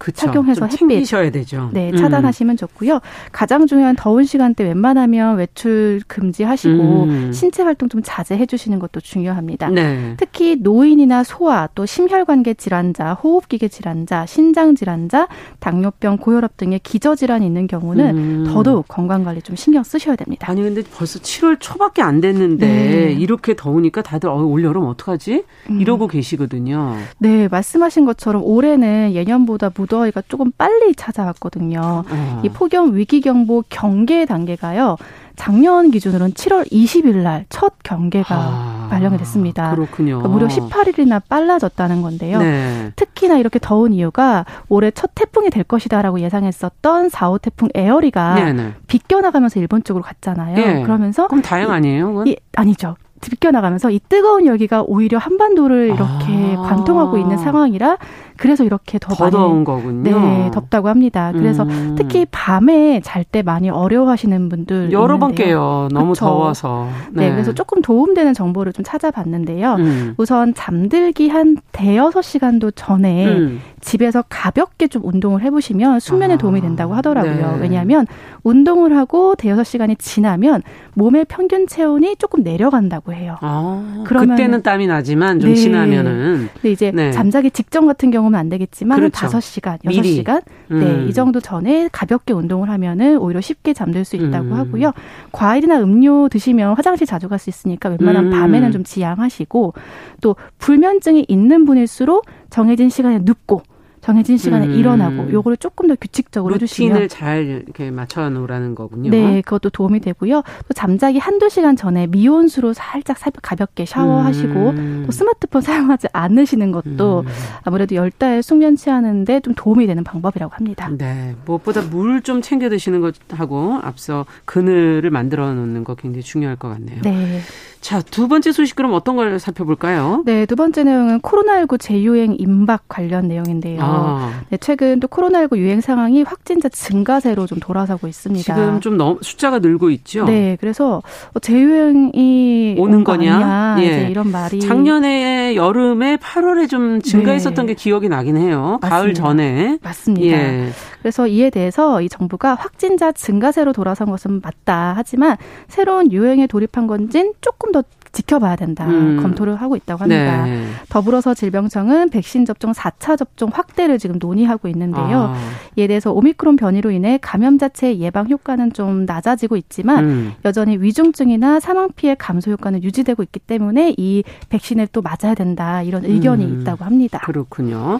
[0.02, 0.26] 그쵸.
[0.26, 1.70] 착용해서 햇빛 챙기셔야 되죠.
[1.74, 1.96] 네, 음.
[1.96, 2.58] 차단하시면 음.
[2.58, 3.02] 좋고요.
[3.32, 7.32] 가장 중요한 더운 시간대 웬만하면 외출 금지하시고 음.
[7.32, 9.70] 신체 활동 좀 자제해 주시는 것도 중요합니다.
[9.70, 10.16] 네.
[10.18, 15.28] 특히 노인이나 소아 또 심혈관계 질환자, 호흡기계 질환자, 신장 질환자,
[15.60, 18.44] 당뇨병, 고혈압 등의 기저 질환이 있는 경우는 음.
[18.48, 20.50] 더더욱 건강 관리 좀 신경 쓰셔야 됩니다.
[20.50, 23.12] 아니 근데 벌써 7월 초밖에 안 됐는데 네.
[23.14, 25.44] 이렇게 더우니까 다들 어, 올 여름 어떡하지?
[25.70, 25.80] 음.
[25.80, 26.98] 이러고 계시거든요.
[27.20, 32.04] 네, 말씀하신 것처럼 올해는 예년보다 무 무더위가 조금 빨리 찾아왔거든요.
[32.10, 32.42] 어.
[32.44, 34.96] 이 폭염 위기 경보 경계 단계가요.
[35.36, 39.72] 작년 기준으로는 7월 20일 날 첫 경계가 아, 발령이 됐습니다.
[39.76, 40.20] 그렇군요.
[40.22, 42.40] 그러니까 무려 18일이나 빨라졌다는 건데요.
[42.40, 42.92] 네.
[42.96, 48.54] 특히나 이렇게 더운 이유가 올해 첫 태풍이 될 것이다라고 예상했었던 4 호 태풍 에어리가 네네.
[48.64, 48.74] 네.
[48.88, 50.56] 비껴나가면서 일본 쪽으로 갔잖아요.
[50.56, 50.84] 네.
[50.84, 52.24] 그러면서 그럼 다행 아니에요?
[52.28, 52.96] 이, 아니죠.
[53.30, 56.62] 비껴나가면서 이 뜨거운 열기가 오히려 한반도를 이렇게 아.
[56.62, 57.98] 관통하고 있는 상황이라
[58.38, 60.02] 그래서 이렇게 더, 더 많이 더운 거군요.
[60.02, 61.32] 네, 덥다고 합니다.
[61.32, 61.96] 그래서 음.
[61.98, 65.88] 특히 밤에 잘 때 많이 어려워하시는 분들 여러 번 깨요.
[65.92, 66.26] 너무 그쵸?
[66.26, 66.90] 더워서.
[67.12, 67.28] 네.
[67.28, 67.32] 네.
[67.32, 69.76] 그래서 조금 도움되는 정보를 좀 찾아봤는데요.
[69.76, 70.16] 음.
[70.18, 73.62] 우선 잠들기 한 대여섯 시간도 전에 음.
[73.80, 76.38] 집에서 가볍게 좀 운동을 해보시면 숙면에 아.
[76.38, 77.54] 도움이 된다고 하더라고요.
[77.54, 77.62] 네.
[77.62, 78.06] 왜냐하면
[78.44, 80.62] 운동을 하고 대여섯 시간이 지나면
[80.96, 83.36] 몸의 평균 체온이 조금 내려간다고 해요.
[83.42, 84.04] 아.
[84.08, 85.56] 그러면 그때는 땀이 나지만 좀 네.
[85.56, 86.50] 지나면은.
[86.54, 87.12] 근데 이제 네.
[87.12, 89.28] 잠자기 직전 같은 경우 보면 안 되겠지만 그렇죠.
[89.28, 90.80] 5시간, 6시간 네, 음.
[90.80, 94.54] 네, 이 정도 전에 가볍게 운동을 하면은 오히려 쉽게 잠들 수 있다고 음.
[94.54, 94.92] 하고요.
[95.32, 98.40] 과일이나 음료 드시면 화장실 자주 갈 수 있으니까 웬만하면 음.
[98.40, 99.74] 밤에는 좀 지양하시고
[100.22, 103.64] 또 불면증이 있는 분일수록 정해진 시간에 눕고
[104.02, 104.72] 정해진 시간에 음.
[104.72, 109.12] 일어나고 요거를 조금 더 규칙적으로 해주시면 루틴을 잘 이렇게 맞춰 놓으라는 거군요.
[109.12, 110.42] 네, 그것도 도움이 되고요.
[110.68, 115.04] 또 잠자기 한두 시간 전에 미온수로 살짝 가볍게 샤워하시고 음.
[115.06, 117.32] 또 스마트폰 사용하지 않으시는 것도 음.
[117.64, 120.90] 아무래도 열달 숙면 취하는데 좀 도움이 되는 방법이라고 합니다.
[120.98, 126.70] 네, 무엇보다 물 좀 챙겨 드시는 것하고 앞서 그늘을 만들어 놓는 거 굉장히 중요할 것
[126.70, 127.02] 같네요.
[127.02, 127.40] 네.
[127.82, 130.22] 자, 두 번째 소식 그럼 어떤 걸 살펴볼까요?
[130.26, 133.80] 네, 두 번째 내용은 코로나19 재유행 임박 관련 내용인데요.
[133.82, 134.42] 아.
[134.50, 138.44] 네, 최근 또 코로나19 유행 상황이 확진자 증가세로 좀 돌아서고 있습니다.
[138.44, 140.26] 지금 좀 너무 숫자가 늘고 있죠.
[140.26, 141.02] 네, 그래서
[141.34, 143.78] 어, 재유행이 오는 거냐?
[143.80, 144.08] 예.
[144.10, 147.74] 이런 말이 작년에 여름에 8월에 좀 증가했었던 네.
[147.74, 148.78] 게 기억이 나긴 해요.
[148.82, 148.90] 맞습니다.
[148.90, 149.80] 가을 전에.
[149.82, 150.38] 맞습니다.
[150.38, 150.70] 예.
[151.02, 154.94] 그래서 이에 대해서 이 정부가 확진자 증가세로 돌아선 것은 맞다.
[154.96, 155.36] 하지만
[155.68, 158.86] 새로운 유행에 돌입한 건진 조금 더 지켜봐야 된다.
[158.88, 159.20] 음.
[159.22, 160.46] 검토를 하고 있다고 합니다.
[160.46, 160.66] 네.
[160.90, 165.34] 더불어서 질병청은 백신 접종 4차 접종 확대를 지금 논의하고 있는데요.
[165.34, 165.38] 아.
[165.78, 170.34] 이에 대해서 오미크론 변이로 인해 감염 자체의 예방 효과는 좀 낮아지고 있지만 음.
[170.44, 175.82] 여전히 위중증이나 사망 피해 감소 효과는 유지되고 있기 때문에 이 백신을 또 맞아야 된다.
[175.82, 176.62] 이런 의견이 음.
[176.62, 177.20] 있다고 합니다.
[177.24, 178.00] 그렇군요.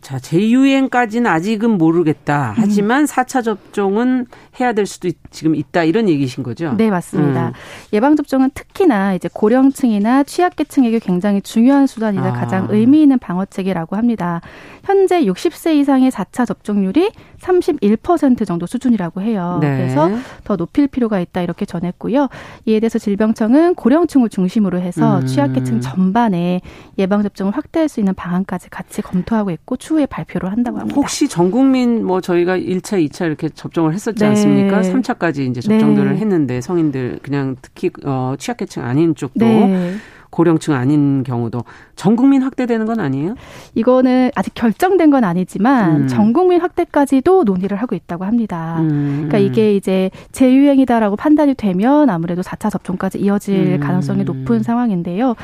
[0.00, 2.54] 자, 재유행까지는 아직은 모르겠다.
[2.56, 3.04] 하지만 음.
[3.04, 4.26] 4차 접종은
[4.60, 5.84] 해야 될 수도 지금 있다.
[5.84, 6.72] 이런 얘기신 거죠?
[6.76, 7.48] 네, 맞습니다.
[7.48, 7.52] 음.
[7.92, 12.32] 예방접종은 특히나 이제 고령층이나 취약계층에게 굉장히 중요한 수단이자 아.
[12.32, 14.40] 가장 의미 있는 방어책이라고 합니다.
[14.84, 19.58] 현재 60세 이상의 4차 접종률이 31% 정도 수준이라고 해요.
[19.60, 19.76] 네.
[19.76, 20.10] 그래서
[20.44, 22.28] 더 높일 필요가 있다 이렇게 전했고요.
[22.64, 25.26] 이에 대해서 질병청은 고령층을 중심으로 해서 음.
[25.26, 26.62] 취약계층 전반에
[26.98, 30.94] 예방접종을 확대할 수 있는 방안까지 같이 검토하고 있고 추후 에 발표를 한다고 합니다.
[30.94, 34.26] 혹시 전 국민 뭐 저희가 1차, 2차 이렇게 접종을 했었지 네.
[34.26, 34.82] 않습니까?
[34.82, 36.20] 3차까지 이제 접종들을 네.
[36.20, 39.94] 했는데 성인들 그냥 특히 어 취약계층 아닌 쪽도 네.
[40.30, 41.64] 고령층 아닌 경우도
[41.96, 43.34] 전 국민 확대되는 건 아니에요?
[43.74, 46.06] 이거는 아직 결정된 건 아니지만 음.
[46.06, 48.76] 전 국민 확대까지도 논의를 하고 있다고 합니다.
[48.80, 49.26] 음.
[49.28, 53.80] 그러니까 이게 이제 재유행이다라고 판단이 되면 아무래도 4차 접종까지 이어질 음.
[53.80, 55.34] 가능성이 높은 상황인데요.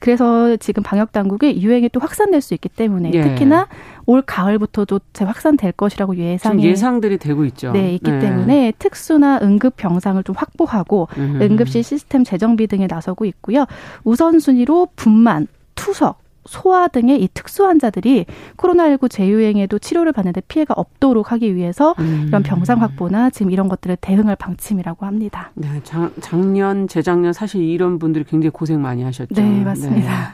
[0.00, 3.22] 그래서 지금 방역 당국이 유행이 또 확산될 수 있기 때문에 예.
[3.22, 3.68] 특히나
[4.06, 7.72] 올 가을부터도 재확산될 것이라고 예상이 예상들이 되고 있죠.
[7.72, 8.18] 네, 있기 네.
[8.18, 11.38] 때문에 특수나 응급 병상을 좀 확보하고 음.
[11.40, 13.66] 응급실 시스템 재정비 등에 나서고 있고요.
[14.04, 21.54] 우선순위로 분만, 투석, 소아 등의 이 특수 환자들이 코로나19 재유행에도 치료를 받는데 피해가 없도록 하기
[21.54, 22.24] 위해서 음.
[22.28, 25.52] 이런 병상 확보나 지금 이런 것들을 대응할 방침이라고 합니다.
[25.54, 29.40] 네, 작, 작년, 재작년 사실 이런 분들이 굉장히 고생 많이 하셨죠.
[29.40, 30.10] 네, 맞습니다.
[30.10, 30.26] 네.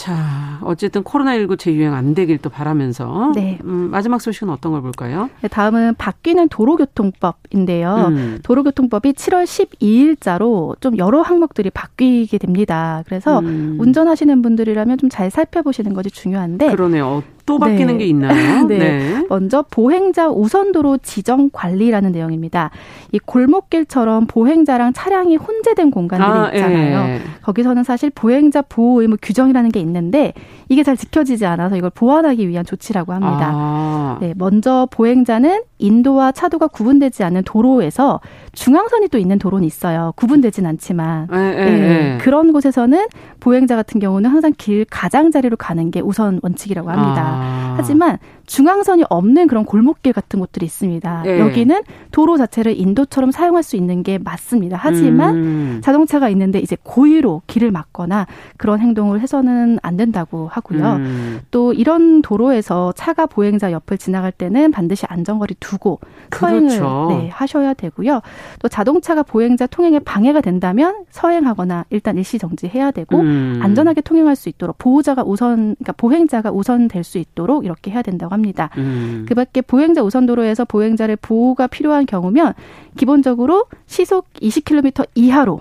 [0.00, 3.58] 자, 어쨌든 코로나19 재유행 안 되길 또 바라면서 네.
[3.64, 5.28] 음, 마지막 소식은 어떤 걸 볼까요?
[5.42, 8.06] 네, 다음은 바뀌는 도로교통법인데요.
[8.08, 8.38] 음.
[8.42, 13.02] 도로교통법이 7월 12일자로 좀 여러 항목들이 바뀌게 됩니다.
[13.04, 13.76] 그래서 음.
[13.78, 17.22] 운전하시는 분들이라면 좀 잘 살펴보시는 것이 중요한데 그러네요.
[17.50, 17.98] 또 바뀌는 네.
[17.98, 18.64] 게 있나요?
[18.68, 18.78] 네.
[18.78, 19.26] 네.
[19.28, 22.70] 먼저 보행자 우선도로 지정 관리라는 내용입니다.
[23.12, 27.14] 이 골목길처럼 보행자랑 차량이 혼재된 공간들이 아, 있잖아요.
[27.14, 27.20] 예.
[27.42, 30.32] 거기서는 사실 보행자 보호 의무 규정이라는 게 있는데
[30.68, 33.50] 이게 잘 지켜지지 않아서 이걸 보완하기 위한 조치라고 합니다.
[33.52, 34.18] 아.
[34.20, 38.20] 네, 먼저 보행자는 인도와 차도가 구분되지 않는 도로에서
[38.52, 40.12] 중앙선이 또 있는 도로는 있어요.
[40.16, 42.18] 구분되진 않지만 에, 에, 네, 에.
[42.18, 43.06] 그런 곳에서는
[43.40, 47.22] 보행자 같은 경우는 항상 길 가장자리로 가는 게 우선 원칙이라고 합니다.
[47.24, 47.74] 아.
[47.76, 48.18] 하지만
[48.50, 51.22] 중앙선이 없는 그런 골목길 같은 곳들이 있습니다.
[51.22, 51.38] 네.
[51.38, 54.76] 여기는 도로 자체를 인도처럼 사용할 수 있는 게 맞습니다.
[54.80, 55.80] 하지만 음.
[55.84, 60.96] 자동차가 있는데 이제 고의로 길을 막거나 그런 행동을 해서는 안 된다고 하고요.
[60.96, 61.40] 음.
[61.52, 66.00] 또 이런 도로에서 차가 보행자 옆을 지나갈 때는 반드시 안전거리 두고
[66.32, 67.06] 서행을 그렇죠.
[67.10, 68.20] 네, 하셔야 되고요.
[68.58, 73.60] 또 자동차가 보행자 통행에 방해가 된다면 서행하거나 일단 일시 정지해야 되고 음.
[73.62, 78.32] 안전하게 통행할 수 있도록 보호자가 우선 그러니까 보행자가 우선 될 수 있도록 이렇게 해야 된다고
[78.32, 78.39] 합니다.
[78.76, 79.26] 음.
[79.28, 82.54] 그밖에 보행자 우선 도로에서 보행자를 보호가 필요한 경우면
[82.96, 85.60] 기본적으로 시속 20km 이하로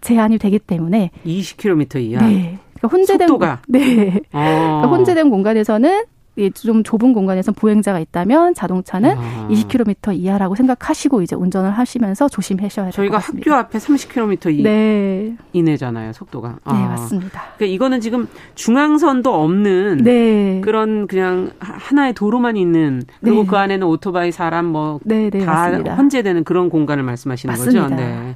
[0.00, 2.26] 제한이 되기 때문에 20km 이하.
[2.26, 2.58] 네.
[2.74, 3.62] 그러니까 혼재된 속도가.
[3.68, 4.20] 네.
[4.32, 4.80] 아.
[4.80, 6.04] 그러니까 혼재된 공간에서는
[6.54, 9.48] 좀 좁은 공간에서 보행자가 있다면 자동차는 아.
[9.50, 15.36] 20km 이하라고 생각하시고 이제 운전을 하시면서 조심하셔야 될것 저희가 학교 앞에 30km 이, 네.
[15.52, 16.56] 이내잖아요, 속도가.
[16.64, 16.72] 아.
[16.72, 17.42] 네, 맞습니다.
[17.56, 20.60] 그러니까 이거는 지금 중앙선도 없는 네.
[20.62, 23.46] 그런 그냥 하나의 도로만 있는 그리고 네.
[23.48, 27.82] 그 안에는 오토바이 사람 뭐다 네, 네, 혼재되는 그런 공간을 말씀하시는 맞습니다.
[27.82, 27.94] 거죠.
[27.96, 28.34] 네.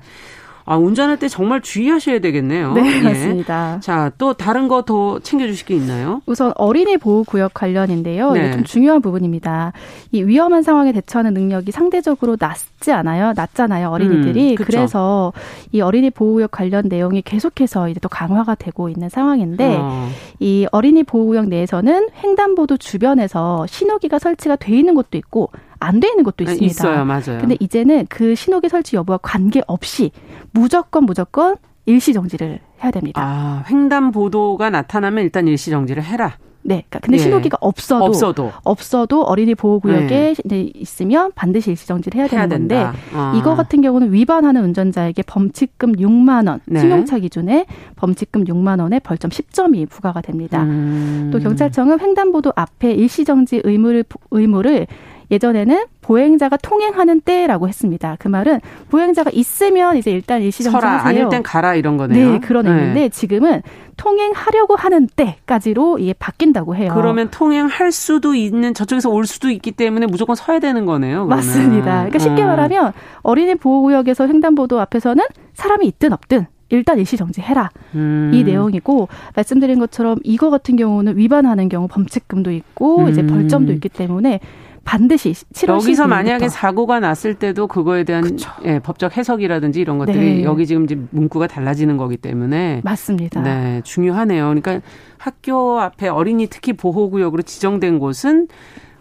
[0.69, 2.73] 아, 운전할 때 정말 주의하셔야 되겠네요.
[2.75, 3.03] 네, 예.
[3.03, 3.79] 맞습니다.
[3.81, 6.21] 자, 또 다른 거 더 챙겨주실 게 있나요?
[6.27, 8.33] 우선 어린이 보호 구역 관련인데요.
[8.33, 8.53] 네.
[8.53, 9.73] 좀 중요한 부분입니다.
[10.13, 13.33] 이 위험한 상황에 대처하는 능력이 상대적으로 낮지 않아요?
[13.35, 14.51] 낮잖아요, 어린이들이.
[14.51, 15.33] 음, 그래서
[15.73, 20.09] 이 어린이 보호구역 관련 내용이 계속해서 이제 또 강화가 되고 있는 상황인데, 어.
[20.41, 26.45] 이 어린이 보호구역 내에서는 횡단보도 주변에서 신호기가 설치가 돼 있는 곳도 있고, 안돼 있는 것도
[26.45, 26.67] 네, 있습니다.
[26.67, 27.41] 있어요, 맞아요.
[27.41, 30.11] 근데 이제는 그 신호기 설치 여부와 관계없이
[30.53, 33.21] 무조건 무조건 일시 정지를 해야 됩니다.
[33.23, 36.37] 아, 횡단 보도가 나타나면 일단 일시 정지를 해라.
[36.67, 36.83] 네.
[36.89, 37.23] 그러니까 근데 예.
[37.23, 40.71] 신호기가 없어도, 없어도 없어도 어린이 보호 구역에 네.
[40.75, 43.35] 있으면 반드시 일시 정지를 해야, 해야 되는 건데 아.
[43.37, 46.81] 이거 같은 경우는 위반하는 운전자에게 범칙금 6만 원, 네.
[46.81, 50.65] 승용차 기준에 범칙금 6만 원에 벌점 10점이 부과가 됩니다.
[50.65, 51.31] 음.
[51.33, 54.89] 또 경찰청은 횡단보도 앞에 일시 정지 의무를 의무를
[55.31, 58.17] 예전에는 보행자가 통행하는 때라고 했습니다.
[58.19, 58.61] 그 말은
[58.91, 61.01] 보행자가 있으면 이제 일단 일시정지하세요.
[61.01, 62.33] 아닐 땐 가라 이런 거네요.
[62.33, 63.09] 네, 그런 의미인데 네.
[63.09, 63.63] 지금은
[63.97, 66.93] 통행하려고 하는 때까지로 이게 바뀐다고 해요.
[66.95, 71.27] 그러면 통행할 수도 있는 저쪽에서 올 수도 있기 때문에 무조건 서야 되는 거네요.
[71.27, 71.29] 그러면.
[71.29, 71.93] 맞습니다.
[71.93, 72.49] 그러니까 쉽게 음.
[72.49, 75.25] 말하면 어린이 보호구역에서 횡단보도 앞에서는
[75.55, 78.33] 사람이 있든 없든 일단 일시 정지해라 음.
[78.35, 83.09] 이 내용이고 말씀드린 것처럼 이거 같은 경우는 위반하는 경우 범칙금도 있고 음.
[83.09, 84.41] 이제 벌점도 있기 때문에
[84.87, 90.45] 반드시 7월 여기서 만약에 사고가 났을 때도 그거에 대한 예, 법적 해석이라든지 이런 것들이 네.
[90.45, 93.43] 여기 지금 이제 문구가 달라지는 거기 때문에 맞습니다.
[93.43, 94.45] 네, 중요하네요.
[94.45, 94.81] 그러니까
[95.19, 98.47] 학교 앞에 어린이 특히 보호구역으로 지정된 곳은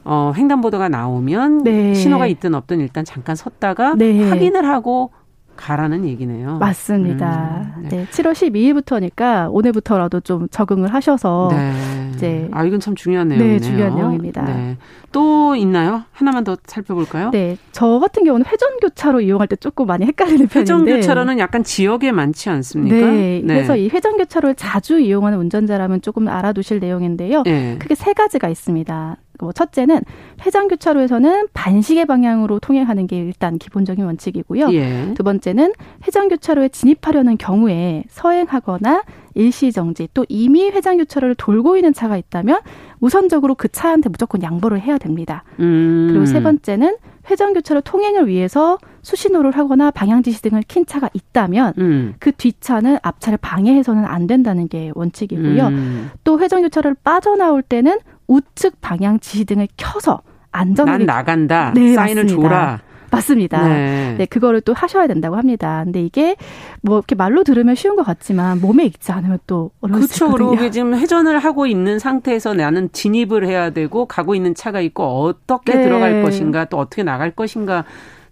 [0.04, 1.94] 어, 횡단보도가 나오면 네.
[1.94, 4.28] 신호가 있든 없든 일단 잠깐 섰다가 네.
[4.30, 5.12] 확인을 하고
[5.56, 6.58] 가라는 얘기네요.
[6.58, 7.74] 맞습니다.
[7.78, 7.98] 음, 네.
[7.98, 8.08] 네.
[8.12, 11.74] 7월 12일부터니까 오늘부터라도 좀 적응을 하셔서 네.
[12.14, 13.60] 이제 아 이건 참 중요한 네, 내용이네요.
[13.60, 14.44] 네, 중요한 내용입니다.
[14.44, 14.78] 네.
[15.12, 16.04] 또 있나요?
[16.12, 17.32] 하나만 더 살펴볼까요?
[17.32, 21.64] 네, 저 같은 경우는 회전 교차로 이용할 때 조금 많이 헷갈리는 편인데 회전 교차로는 약간
[21.64, 22.96] 지역에 많지 않습니까?
[22.96, 23.54] 네, 네.
[23.54, 27.44] 그래서 이 회전 교차로를 자주 이용하는 운전자라면 조금 알아두실 내용인데요.
[27.44, 27.78] 네.
[27.80, 29.18] 크게 세 가지가 있습니다.
[29.40, 30.02] 뭐 첫째는
[30.46, 34.72] 회전 교차로에서는 반시계 방향으로 통행하는 게 일단 기본적인 원칙이고요.
[34.74, 35.14] 예.
[35.16, 35.74] 두 번째는
[36.06, 39.04] 회전 교차로에 진입하려는 경우에 서행하거나
[39.36, 42.62] 일시 정지 또 이미 회전 교차로를 돌고 있는 차가 있다면
[43.00, 45.44] 우선적으로 그 차한테 무조건 양보를 해야 됩니다.
[45.60, 46.08] 음.
[46.10, 46.98] 그리고 세 번째는
[47.30, 52.14] 회전 교차로 통행을 위해서 수신호를 하거나 방향 지시 등을 킨 차가 있다면 음.
[52.20, 55.68] 그 뒷차는 앞차를 방해해서는 안 된다는 게 원칙이고요.
[55.68, 56.12] 음.
[56.24, 60.22] 또 회전 교차로를 빠져나올 때는 우측 방향 지시 등을 켜서
[60.52, 61.72] 안전하게 난 나간다.
[61.76, 62.50] 네, 사인을 맞습니다.
[62.50, 62.80] 줘라.
[63.12, 63.68] 맞습니다.
[63.68, 64.16] 네.
[64.18, 64.26] 네.
[64.26, 65.82] 그거를 또 하셔야 된다고 합니다.
[65.84, 66.36] 근데 이게
[66.82, 70.14] 뭐 이렇게 말로 들으면 쉬운 것 같지만 몸에 익지 않으면 또 어려울 그렇죠.
[70.14, 70.50] 수 있거든요.
[70.52, 75.76] 그리고 지금 회전을 하고 있는 상태에서 나는 진입을 해야 되고 가고 있는 차가 있고 어떻게
[75.76, 75.84] 네.
[75.84, 77.86] 들어갈 것인가 또 어떻게 나갈 것인가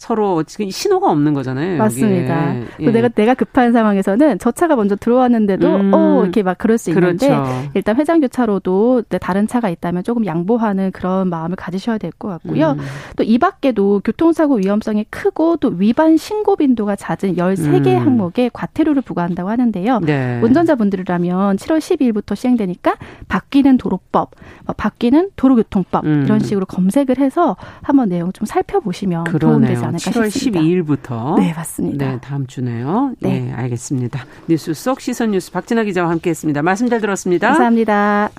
[0.03, 1.77] 서로 지금 신호가 없는 거잖아요.
[1.77, 2.55] 맞습니다.
[2.79, 2.91] 예.
[2.91, 5.91] 내가 내가 급한 상황에서는 저 차가 먼저 들어왔는데도 음.
[5.93, 7.69] 어 이렇게 막 그럴 수 있는데 그렇죠.
[7.73, 12.71] 일단 회전 교차로도 다른 차가 있다면 조금 양보하는 그런 마음을 가지셔야 될 것 같고요.
[12.71, 12.79] 음.
[13.17, 18.05] 또이 밖에도 교통사고 위험성이 크고 또 위반 신고 빈도가 잦은 13개 음.
[18.05, 19.99] 항목에 과태료를 부과한다고 하는데요.
[20.01, 20.39] 네.
[20.43, 22.95] 운전자분들이라면 7월 12일부터 시행되니까
[23.27, 24.31] 바뀌는 도로법,
[24.65, 26.23] 뭐 바뀌는 도로교통법 음.
[26.25, 30.59] 이런 식으로 검색을 해서 한번 내용 좀 살펴보시면 도움되지 않을까 않을까 7월 싶습니다.
[30.61, 31.39] 12일부터.
[31.39, 32.11] 네, 맞습니다.
[32.11, 33.13] 네, 다음 주네요.
[33.19, 33.39] 네.
[33.39, 34.25] 네, 알겠습니다.
[34.47, 36.61] 뉴스 속 시선 뉴스 박진아 기자와 함께했습니다.
[36.61, 37.47] 말씀 잘 들었습니다.
[37.49, 38.29] 감사합니다.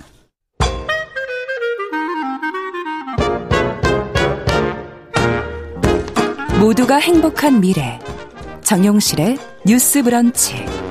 [6.59, 7.99] 모두가 행복한 미래.
[8.61, 10.84] 정용실의 뉴스 브런치.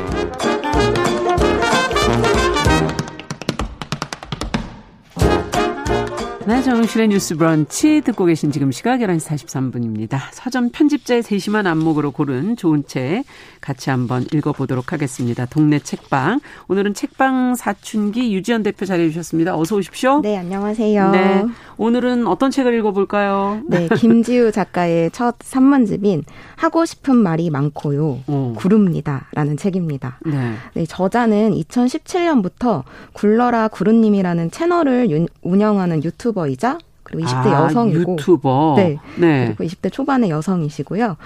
[6.46, 10.18] 네, 정용실의 뉴스 브런치 듣고 계신 지금 시각 11시 43분입니다.
[10.30, 13.24] 서점 편집자의 세심한 안목으로 고른 좋은 책
[13.62, 15.46] 같이 한번 읽어보도록 하겠습니다.
[15.46, 16.40] 동네 책방.
[16.68, 19.56] 오늘은 책방 사춘기 유지연 대표 자리해 주셨습니다.
[19.56, 20.20] 어서 오십시오.
[20.20, 21.10] 네, 안녕하세요.
[21.12, 21.46] 네,
[21.78, 23.62] 오늘은 어떤 책을 읽어볼까요?
[23.66, 26.24] 네, 김지우 작가의 첫 산문집인
[26.56, 28.20] 하고 싶은 말이 많고요.
[28.26, 28.52] 오.
[28.54, 30.18] 구릅니다 라는 책입니다.
[30.26, 30.52] 네.
[30.74, 32.82] 네, 저자는 2017년부터
[33.14, 38.74] 굴러라 구름님이라는 채널을 운영하는 유튜 버이자 그리고 20대 아, 여성이고 유튜버.
[38.78, 38.98] 네.
[39.18, 39.54] 네.
[39.56, 41.16] 그리고 20대 초반의 여성이시고요.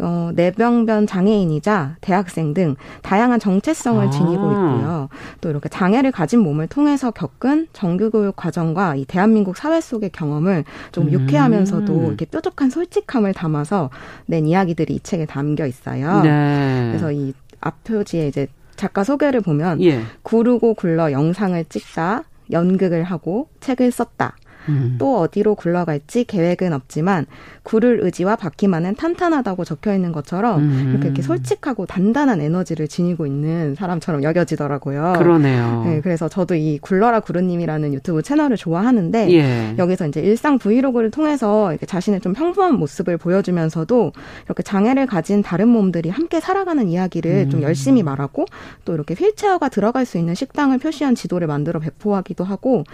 [0.00, 4.10] 어, 뇌병변 장애인이자 대학생 등 다양한 정체성을 아.
[4.10, 5.08] 지니고 있고요.
[5.40, 11.06] 또 이렇게 장애를 가진 몸을 통해서 겪은 정규교육 과정과 이 대한민국 사회 속의 경험을 좀
[11.06, 11.12] 음.
[11.12, 13.90] 유쾌하면서도 이렇게 뾰족한 솔직함을 담아서
[14.26, 16.20] 낸 이야기들이 이 책에 담겨 있어요.
[16.22, 16.88] 네.
[16.90, 20.02] 그래서 이 앞표지에 이제 작가 소개를 보면 예.
[20.22, 24.36] 구르고 굴러 영상을 찍다, 연극을 하고 책을 썼다.
[24.68, 24.96] 음.
[24.98, 27.26] 또 어디로 굴러갈지 계획은 없지만
[27.62, 30.86] 구를 의지와 바퀴만은 탄탄하다고 적혀 있는 것처럼 음.
[30.90, 35.14] 이렇게, 이렇게 솔직하고 단단한 에너지를 지니고 있는 사람처럼 여겨지더라고요.
[35.18, 35.84] 그러네요.
[35.84, 39.74] 네, 그래서 저도 이 굴러라 구루님이라는 유튜브 채널을 좋아하는데 예.
[39.76, 44.12] 여기서 이제 일상 브이로그를 통해서 이렇게 자신의 좀 평범한 모습을 보여주면서도
[44.46, 47.50] 이렇게 장애를 가진 다른 몸들이 함께 살아가는 이야기를 음.
[47.50, 48.46] 좀 열심히 말하고
[48.84, 52.84] 또 이렇게 휠체어가 들어갈 수 있는 식당을 표시한 지도를 만들어 배포하기도 하고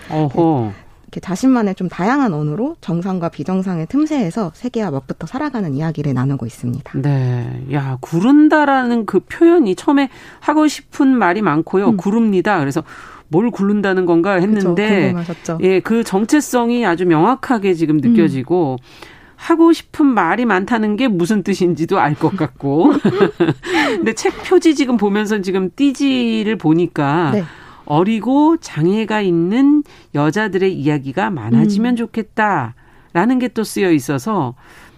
[1.14, 6.92] 이렇게 자신만의 좀 다양한 언어로 정상과 비정상의 틈새에서 세계와 멋부터 살아가는 이야기를 나누고 있습니다.
[7.00, 7.64] 네.
[7.72, 10.10] 야, 구른다라는 그 표현이 처음에
[10.40, 11.90] 하고 싶은 말이 많고요.
[11.90, 11.96] 음.
[11.96, 12.58] 구릅니다.
[12.58, 12.82] 그래서
[13.28, 19.14] 뭘 굴른다는 건가 했는데 그쵸, 예, 그 정체성이 아주 명확하게 지금 느껴지고 음.
[19.36, 22.92] 하고 싶은 말이 많다는 게 무슨 뜻인지도 알 것 같고.
[23.96, 27.44] 근데 책 표지 지금 보면서 지금 띠지를 보니까 네.
[27.86, 29.82] 어리고 장애가 있는
[30.14, 31.96] 여자들의 이야기가 많아지면 음.
[31.96, 32.74] 좋겠다
[33.12, 34.54] 라는 게 또 쓰여 있어서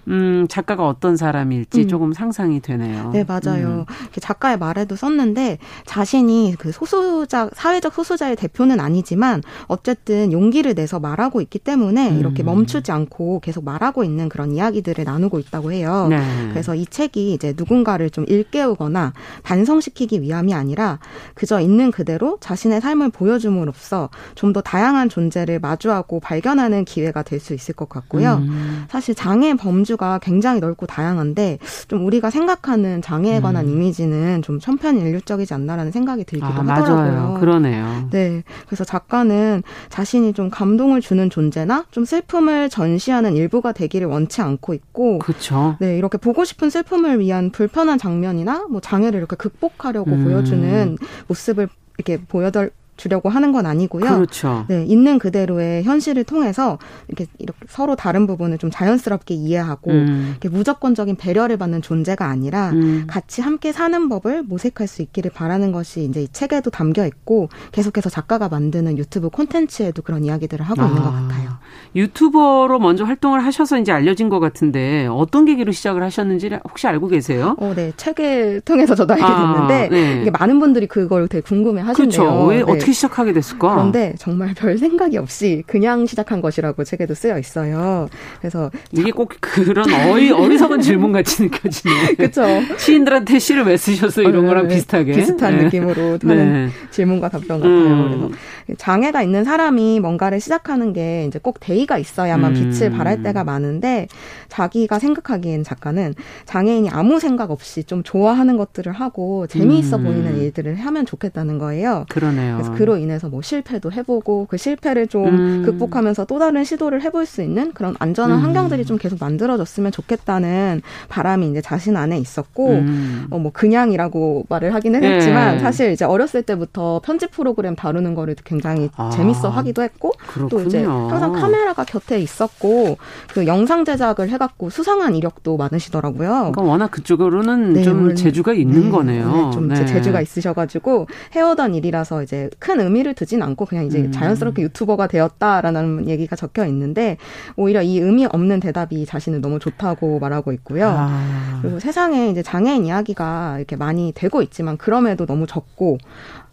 [0.09, 1.89] 음, 작가가 어떤 사람일지 음.
[1.89, 3.11] 조금 상상이 되네요.
[3.13, 3.87] 네, 맞아요.
[3.89, 3.95] 음.
[4.21, 11.59] 작가의 말에도 썼는데 자신이 그 소수자, 사회적 소수자의 대표는 아니지만 어쨌든 용기를 내서 말하고 있기
[11.59, 12.19] 때문에 음.
[12.19, 16.07] 이렇게 멈추지 않고 계속 말하고 있는 그런 이야기들을 나누고 있다고 해요.
[16.11, 16.19] 네.
[16.51, 20.99] 그래서 이 책이 이제 누군가를 좀 일깨우거나 반성시키기 위함이 아니라
[21.35, 27.53] 그저 있는 그대로 자신의 삶을 보여줌으로써 좀 더 다양한 존재를 마주하고 발견하는 기회가 될 수
[27.53, 28.37] 있을 것 같고요.
[28.37, 28.85] 음.
[28.89, 33.73] 사실 장애 범주 이슈가 굉장히 넓고 다양한데 좀 우리가 생각하는 장애에 관한 음.
[33.73, 36.97] 이미지는 좀 천편일률적이지 않나라는 생각이 들기도 아, 하더라고요.
[36.97, 37.37] 맞아요.
[37.41, 38.09] 그러네요.
[38.11, 38.43] 네.
[38.67, 45.19] 그래서 작가는 자신이 좀 감동을 주는 존재나 좀 슬픔을 전시하는 일부가 되기를 원치 않고 있고
[45.19, 45.77] 그렇죠.
[45.81, 50.25] 네, 이렇게 보고 싶은 슬픔을 위한 불편한 장면이나 뭐 장애를 이렇게 극복하려고 음.
[50.25, 51.69] 보여주는 모습을
[51.99, 54.05] 이렇게 보여달 주려고 하는 건 아니고요.
[54.05, 54.65] 그렇죠.
[54.69, 56.79] 네, 있는 그대로의 현실을 통해서
[57.09, 60.29] 이렇게, 이렇게 서로 다른 부분을 좀 자연스럽게 이해하고 음.
[60.31, 63.05] 이렇게 무조건적인 배려를 받는 존재가 아니라 음.
[63.07, 68.11] 같이 함께 사는 법을 모색할 수 있기를 바라는 것이 이제 이 책에도 담겨 있고 계속해서
[68.11, 70.87] 작가가 만드는 유튜브 콘텐츠에도 그런 이야기들을 하고 아.
[70.87, 71.57] 있는 것 같아요.
[71.95, 77.57] 유튜버로 먼저 활동을 하셔서 이제 알려진 것 같은데 어떤 계기로 시작을 하셨는지 혹시 알고 계세요?
[77.59, 77.93] 어, 네.
[77.97, 80.31] 책을 통해서 저도 알게 아, 됐는데 아, 네.
[80.31, 82.11] 많은 분들이 그걸 되게 궁금해 하시네요.
[82.11, 82.47] 그렇죠.
[82.47, 82.63] 왜 네.
[82.87, 83.75] 어떻게 시작하게 됐을까?
[83.75, 88.09] 그런데 정말 별 생각이 없이 그냥 시작한 것이라고 책에도 쓰여 있어요.
[88.41, 92.15] 그래서 이게 꼭 그런 어리, 어리석은 질문 같이 느껴지네.
[92.17, 92.43] 그렇죠.
[92.79, 95.65] 시인들한테 시를 왜 쓰셨어 이런 어, 거랑 비슷하게 비슷한 네.
[95.65, 96.69] 느낌으로 하는 네.
[96.91, 97.75] 질문과 답변 같아요.
[97.75, 98.31] 음.
[98.67, 102.71] 그래서 장애가 있는 사람이 뭔가를 시작하는 게 이제 꼭 대의가 있어야만 음.
[102.71, 104.07] 빛을 발할 때가 많은데
[104.49, 106.15] 자기가 생각하기엔 작가는
[106.45, 110.05] 장애인이 아무 생각 없이 좀 좋아하는 것들을 하고 재미있어 음.
[110.05, 112.07] 보이는 일들을 하면 좋겠다는 거예요.
[112.09, 112.57] 그러네요.
[112.57, 115.63] 그래서 그로 인해서 뭐 실패도 해보고 그 실패를 좀 음.
[115.65, 118.45] 극복하면서 또 다른 시도를 해볼 수 있는 그런 안전한 음.
[118.45, 123.27] 환경들이 좀 계속 만들어졌으면 좋겠다는 바람이 이제 자신 안에 있었고 음.
[123.31, 125.15] 어, 뭐 그냥이라고 말을 하기는 네.
[125.15, 129.11] 했지만 사실 이제 어렸을 때부터 편집 프로그램 다루는 거를 굉장히 아.
[129.11, 130.49] 재밌어 하기도 했고 그렇군요.
[130.49, 132.99] 또 이제 항상 카메라가 곁에 있었고
[133.33, 136.29] 그 영상 제작을 해갖고 수상한 이력도 많으시더라고요.
[136.53, 139.33] 그러니까 워낙 그쪽으로는 네, 좀 재주가 있는 네, 거네요.
[139.33, 139.85] 네, 좀 네.
[139.85, 144.11] 재주가 있으셔가지고 해오던 일이라서 이제 큰 의미를 두진 않고 그냥 이제 음.
[144.11, 147.17] 자연스럽게 유튜버가 되었다라는 얘기가 적혀 있는데
[147.55, 150.89] 오히려 이 의미 없는 대답이 자신을 너무 좋다고 말하고 있고요.
[150.89, 151.61] 아.
[151.63, 155.99] 그리고 세상에 이제 장애인 이야기가 이렇게 많이 되고 있지만 그럼에도 너무 적고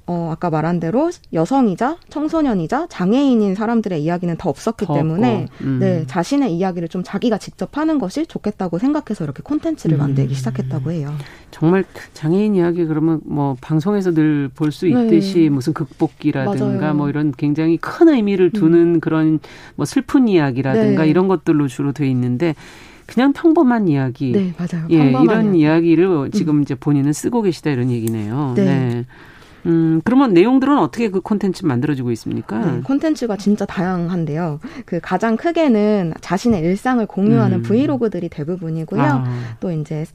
[0.05, 5.77] 어, 아까 말한 대로 여성이자 청소년이자 장애인인 사람들의 이야기는 더 없었기 더 때문에 음.
[5.79, 9.99] 네, 자신의 이야기를 좀 자기가 직접 하는 것이 좋겠다고 생각해서 이렇게 콘텐츠를 음.
[9.99, 11.13] 만들기 시작했다고 해요.
[11.51, 15.49] 정말 장애인 이야기 그러면 뭐 방송에서 늘 볼 수 있듯이 네.
[15.49, 16.93] 무슨 극복기라든가 맞아요.
[16.95, 18.51] 뭐 이런 굉장히 큰 의미를 음.
[18.51, 18.99] 두는 음.
[18.99, 19.39] 그런
[19.75, 21.09] 뭐 슬픈 이야기라든가 네.
[21.09, 22.55] 이런 것들로 주로 돼 있는데
[23.05, 24.31] 그냥 평범한 이야기.
[24.31, 24.87] 네, 맞아요.
[24.89, 25.95] 예, 이런 이야기.
[25.95, 26.61] 를 지금 음.
[26.63, 28.53] 이제 본인은 쓰고 계시다 이런 얘기네요.
[28.55, 28.63] 네.
[28.65, 29.05] 네.
[29.65, 32.59] 음, 그러면 내용들은 어떻게 그 콘텐츠 만들어지고 있습니까?
[32.59, 34.59] 네, 콘텐츠가 진짜 다양한데요.
[34.85, 37.63] 그 가장 크게는 자신의 일상을 공유하는 음.
[37.63, 39.01] 브이로그들이 대부분이고요.
[39.01, 39.55] 아.
[39.59, 40.05] 또 이제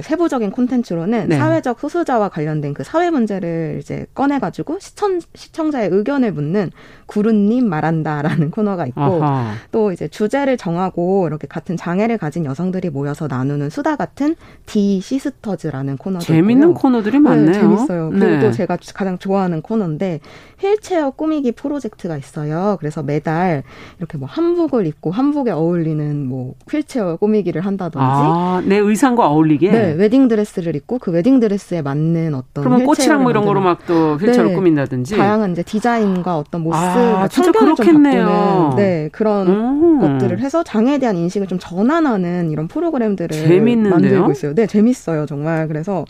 [0.00, 1.36] 세부적인 콘텐츠로는 네.
[1.36, 6.70] 사회적 소수자와 관련된 그 사회 문제를 이제 꺼내가지고 시청, 시청자의 의견을 묻는
[7.06, 9.52] 구르님 말한다라는 코너가 있고 아하.
[9.70, 15.98] 또 이제 주제를 정하고 이렇게 같은 장애를 가진 여성들이 모여서 나누는 수다 같은 디 시스터즈라는
[15.98, 16.74] 코너도 재밌는 있고요.
[16.74, 17.46] 코너들이 많네요.
[17.46, 18.10] 네, 재밌어요.
[18.10, 18.40] 그리고 네.
[18.40, 20.20] 또 제가 가장 좋아하는 코너인데
[20.60, 22.76] 휠체어 꾸미기 프로젝트가 있어요.
[22.78, 23.62] 그래서 매달
[23.98, 29.81] 이렇게 뭐 한복을 입고 한복에 어울리는 뭐 휠체어 꾸미기를 한다든지 아, 내 의상과 어울리게 네,
[29.82, 33.78] 네, 웨딩 드레스를 입고 그 웨딩 드레스에 맞는 어떤 그러면 꽃이랑 뭐 이런 거로 막
[33.86, 34.54] 또 휠체어를 네.
[34.54, 38.74] 꾸민다든지 다양한 이제 디자인과 어떤 모습, 아, 진짜 그렇겠네요.
[38.76, 40.00] 네 그런 음.
[40.00, 43.90] 것들을 해서 장애에 대한 인식을 좀 전환하는 이런 프로그램들을 재밌는데요?
[43.90, 44.54] 만들고 있어요.
[44.54, 45.68] 네, 재밌어요 정말.
[45.68, 46.04] 그래서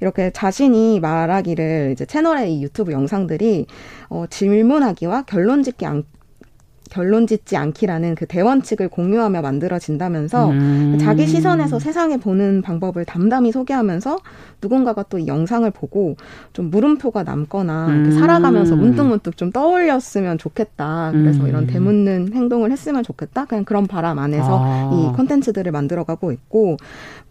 [0.00, 3.66] 이렇게 자신이 말하기를 이제 채널의 이 유튜브 영상들이
[4.08, 6.04] 어, 질문하기와 결론 짓기 않,
[6.90, 10.98] 결론 짓지 않기라는 그 대원칙을 공유하며 만들어진다면서 음.
[11.00, 14.18] 자기 시선에서 세상에 보는 방법을 담담히 소개하면서
[14.60, 16.16] 누군가가 또 이 영상을 보고
[16.52, 18.10] 좀 물음표가 남거나 음.
[18.12, 21.10] 살아가면서 문득문득 좀 떠올렸으면 좋겠다.
[21.12, 21.48] 그래서 음.
[21.48, 23.44] 이런 되묻는 행동을 했으면 좋겠다.
[23.44, 24.90] 그냥 그런 바람 안에서 아.
[24.92, 26.76] 이 콘텐츠들을 만들어가고 있고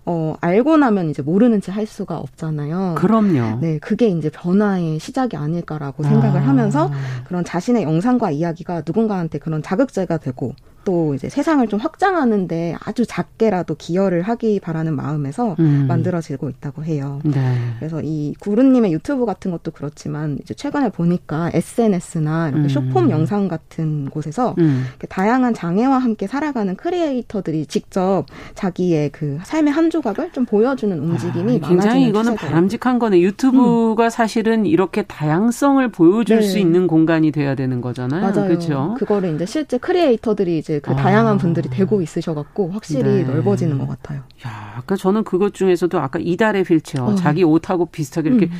[0.06, 2.96] 어, 알고 나면 이제 모르는 채 할 수가 없잖아요.
[2.98, 3.60] 그럼요.
[3.62, 6.48] 네, 그게 이제 변화의 시작이 아닐까라고 생각을 아.
[6.48, 6.92] 하면서
[7.26, 10.54] 그런 자신의 영상과 이야기가 누군가한테 그런 자극제가 되고
[10.90, 15.86] 또 이제 세상을 좀 확장하는데 아주 작게라도 기여를 하기 바라는 마음에서 음.
[15.88, 17.20] 만들어지고 있다고 해요.
[17.24, 17.56] 네.
[17.78, 22.70] 그래서 이 구루님의 유튜브 같은 것도 그렇지만 이제 최근에 보니까 SNS나 이렇게 음.
[22.70, 24.86] 쇼폼 영상 같은 곳에서 음.
[25.10, 28.26] 다양한 장애와 함께 살아가는 크리에이터들이 직접
[28.56, 32.50] 자기의 그 삶의 한 조각을 좀 보여주는 움직임이 아, 굉장히 이거는 추세더라고요.
[32.50, 33.22] 바람직한 거네.
[33.22, 34.10] 유튜브가 음.
[34.10, 36.42] 사실은 이렇게 다양성을 보여줄 네.
[36.42, 38.22] 수 있는 공간이 돼야 되는 거잖아요.
[38.22, 38.48] 맞아요.
[38.48, 38.96] 그렇죠.
[38.98, 40.96] 그거를 이제 실제 크리에이터들이 이제 그 아.
[40.96, 43.24] 다양한 분들이 되고 있으셔갖고 확실히 네.
[43.24, 44.22] 넓어지는 것 같아요.
[44.46, 47.16] 야, 아까 저는 그것 중에서도 아까 이달의 휠체어 어.
[47.16, 48.52] 자기 옷하고 비슷하게 이렇게 음.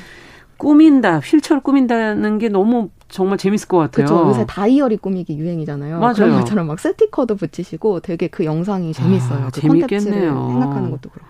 [0.58, 4.06] 꾸민다, 휠체어를 꾸민다는 게 너무 정말 재밌을 것 같아요.
[4.06, 4.28] 그렇죠.
[4.28, 6.00] 요새 다이어리 꾸미기 유행이잖아요.
[6.00, 6.14] 맞아요.
[6.14, 9.46] 그런 것처럼 막 스티커도 붙이시고 되게 그 영상이 재밌어요.
[9.46, 10.48] 아, 그 재밌겠네요.
[10.50, 11.30] 생각하는 것도 그렇고.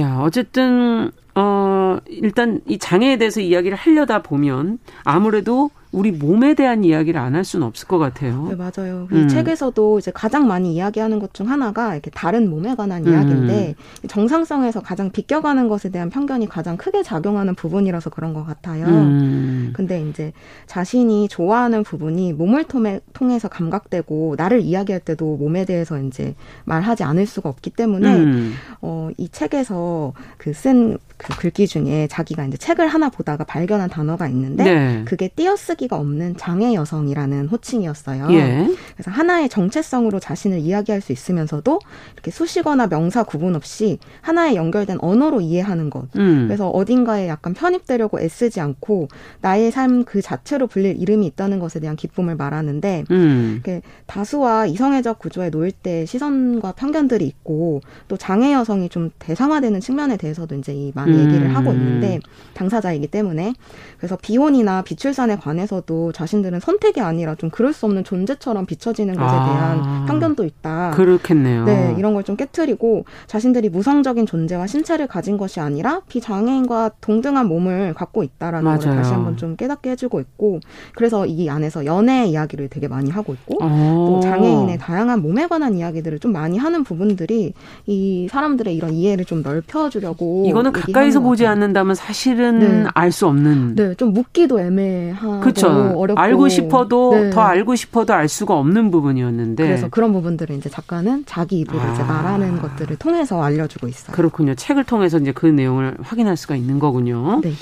[0.00, 7.18] 야, 어쨌든 어 일단 이 장애에 대해서 이야기를 하려다 보면 아무래도 우리 몸에 대한 이야기를
[7.18, 8.46] 안 할 수는 없을 것 같아요.
[8.48, 9.08] 네, 맞아요.
[9.12, 9.16] 음.
[9.24, 13.12] 이 책에서도 이제 가장 많이 이야기하는 것 중 하나가 이렇게 다른 몸에 관한 음.
[13.12, 13.74] 이야기인데
[14.08, 18.86] 정상성에서 가장 비껴가는 것에 대한 편견이 가장 크게 작용하는 부분이라서 그런 것 같아요.
[18.86, 19.72] 음.
[19.74, 20.32] 근데 이제
[20.66, 26.34] 자신이 좋아하는 부분이 몸을 통해, 통해서 감각되고 나를 이야기할 때도 몸에 대해서 이제
[26.64, 28.54] 말하지 않을 수가 없기 때문에 음.
[28.80, 34.64] 어, 이 책에서 그쓴 그 글귀 중에 자기가 이제 책을 하나 보다가 발견한 단어가 있는데
[34.64, 35.02] 네.
[35.06, 38.28] 그게 띄어쓰기 가 없는 장애 여성이라는 호칭이었어요.
[38.30, 38.68] 예.
[38.94, 41.78] 그래서 하나의 정체성으로 자신을 이야기할 수 있으면서도
[42.14, 46.08] 이렇게 수식어나 명사 구분 없이 하나의 연결된 언어로 이해하는 것.
[46.16, 46.46] 음.
[46.46, 49.08] 그래서 어딘가에 약간 편입되려고 애쓰지 않고
[49.40, 53.62] 나의 삶 그 자체로 불릴 이름이 있다는 것에 대한 기쁨을 말하는데 음.
[54.06, 60.54] 다수와 이성애적 구조에 놓일 때 시선과 편견들이 있고 또 장애 여성이 좀 대상화되는 측면에 대해서도
[60.56, 61.26] 이제 이 많은 음.
[61.26, 62.20] 얘기를 하고 있는데
[62.54, 63.52] 당사자이기 때문에
[63.98, 69.24] 그래서 비혼이나 비출산에 관해서 도 자신들은 선택이 아니라 좀 그럴 수 없는 존재처럼 비춰지는 것에
[69.34, 69.44] 아.
[69.44, 70.04] 대한 아.
[70.06, 70.92] 편견도 있다.
[70.94, 71.64] 그렇겠네요.
[71.64, 77.94] 네, 이런 걸 좀 깨트리고 자신들이 무성적인 존재와 신체를 가진 것이 아니라 비장애인과 동등한 몸을
[77.94, 78.80] 갖고 있다라는 맞아요.
[78.80, 80.58] 걸 다시 한번 좀 깨닫게 해주고 있고
[80.96, 83.68] 그래서 이 안에서 연애 이야기를 되게 많이 하고 있고 오.
[83.68, 87.52] 또 장애인의 다양한 몸에 관한 이야기들을 좀 많이 하는 부분들이
[87.86, 92.84] 이 사람들의 이런 이해를 좀 넓혀주려고 이거는 가까이서 보지 않는다면 사실은 네.
[92.94, 93.76] 알수 없는.
[93.76, 95.98] 네, 좀 묻기도 애매하고 그렇죠.
[95.98, 97.30] 어렵고 알고 싶어도 네.
[97.30, 99.64] 더 알고 싶어도 알 수가 없는 부분이었는데.
[99.64, 101.92] 그래서 그런 부분들을 이제 작가는 자기 입으로 아.
[101.92, 104.14] 이제 말하는 것들을 통해서 알려주고 있어요.
[104.14, 104.54] 그렇군요.
[104.54, 107.40] 책을 통해서 이제 그 내용을 확인할 수가 있는 거군요.
[107.42, 107.52] 네.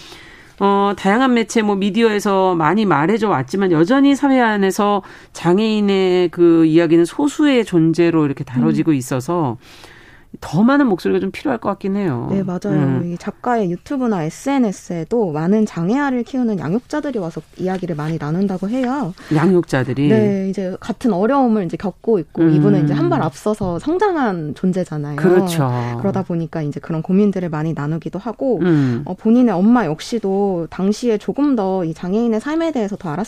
[0.61, 7.65] 어, 다양한 매체, 뭐, 미디어에서 많이 말해줘 왔지만 여전히 사회 안에서 장애인의 그 이야기는 소수의
[7.65, 8.95] 존재로 이렇게 다뤄지고 음.
[8.95, 9.57] 있어서
[10.41, 12.29] 더 많은 목소리가 좀 필요할 것 같긴 해요.
[12.31, 12.61] 네, 맞아요.
[12.73, 13.17] 음.
[13.19, 19.15] 작가의 유튜브나 SNS에도 많은 장애아를 키우는 양육자들이 와서 이야기를 많이 나눈다고 해요.
[19.35, 20.09] 양육자들이?
[20.09, 22.51] 네, 이제 같은 어려움을 이제 겪고 있고 음.
[22.51, 25.17] 이분은 이제 한 발 앞서서 성장한 존재잖아요.
[25.17, 25.71] 그렇죠.
[26.01, 29.03] 그러다 보니까 이제 그런 고민들을 많이 나누기도 하고 음.
[29.05, 33.27] 어, 본인의 엄마 역시도 당시에 조금 더 이 장애인의 삶에 대해서 더 알았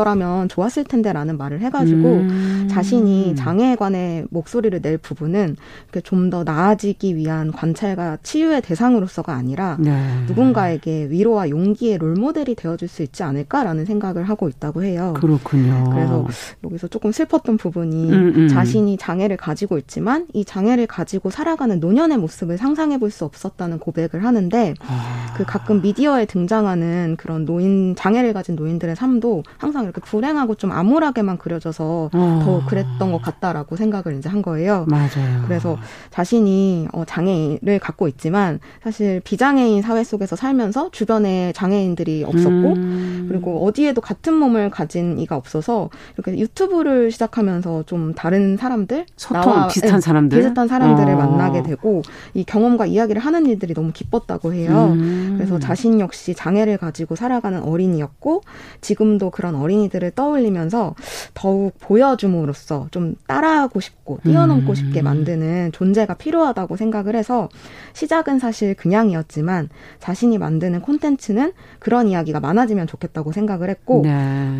[0.00, 2.68] 있더라면 좋았을 텐데라는 말을 해가지고 음.
[2.70, 5.56] 자신이 장애에 관해 목소리를 낼 부분은
[6.04, 10.00] 좀 더 나아지기 위한 관찰과 치유의 대상으로서가 아니라 네.
[10.28, 15.14] 누군가에게 위로와 용기의 롤모델이 되어줄 수 있지 않을까라는 생각을 하고 있다고 해요.
[15.16, 15.90] 그렇군요.
[15.90, 16.26] 그래서
[16.62, 18.48] 여기서 조금 슬펐던 부분이 음, 음.
[18.48, 24.24] 자신이 장애를 가지고 있지만 이 장애를 가지고 살아가는 노년의 모습을 상상해 볼 수 없었다는 고백을
[24.24, 25.34] 하는데 아.
[25.36, 31.38] 그 가끔 미디어에 등장하는 그런 노인 장애를 가진 노인들의 삶도 항상 이렇게 불행하고 좀 암울하게만
[31.38, 32.42] 그려져서 어.
[32.44, 34.86] 더 그랬던 것 같다라고 생각을 이제 한 거예요.
[34.88, 35.42] 맞아요.
[35.46, 35.78] 그래서
[36.10, 43.26] 자신이 어, 장애를 갖고 있지만 사실 비장애인 사회 속에서 살면서 주변에 장애인들이 없었고 음.
[43.28, 49.68] 그리고 어디에도 같은 몸을 가진 이가 없어서 이렇게 유튜브를 시작하면서 좀 다른 사람들 소통 나와,
[49.68, 51.16] 비슷한 네, 사람들 비슷한 사람들을 어.
[51.16, 52.02] 만나게 되고
[52.34, 54.92] 이 경험과 이야기를 하는 일들이 너무 기뻤다고 해요.
[54.92, 55.34] 음.
[55.36, 58.42] 그래서 자신 역시 장애를 가지고 살아가는 어린이였고
[58.80, 60.94] 지금도 그런 어린 이들을 떠올리면서
[61.34, 64.74] 더욱 보여줌으로써 좀 따라하고 싶고 뛰어넘고 음.
[64.74, 67.48] 싶게 만드는 존재가 필요하다고 생각을 해서
[67.92, 69.68] 시작은 사실 그냥이었지만
[69.98, 74.10] 자신이 만드는 콘텐츠는 그런 이야기가 많아지면 좋겠다고 생각을 했고 네.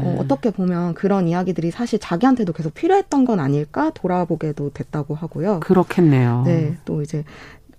[0.02, 5.60] 어, 어떻게 보면 그런 이야기들이 사실 자기한테도 계속 필요했던 건 아닐까 돌아보게도 됐다고 하고요.
[5.60, 6.42] 그렇겠네요.
[6.46, 7.24] 네, 또 이제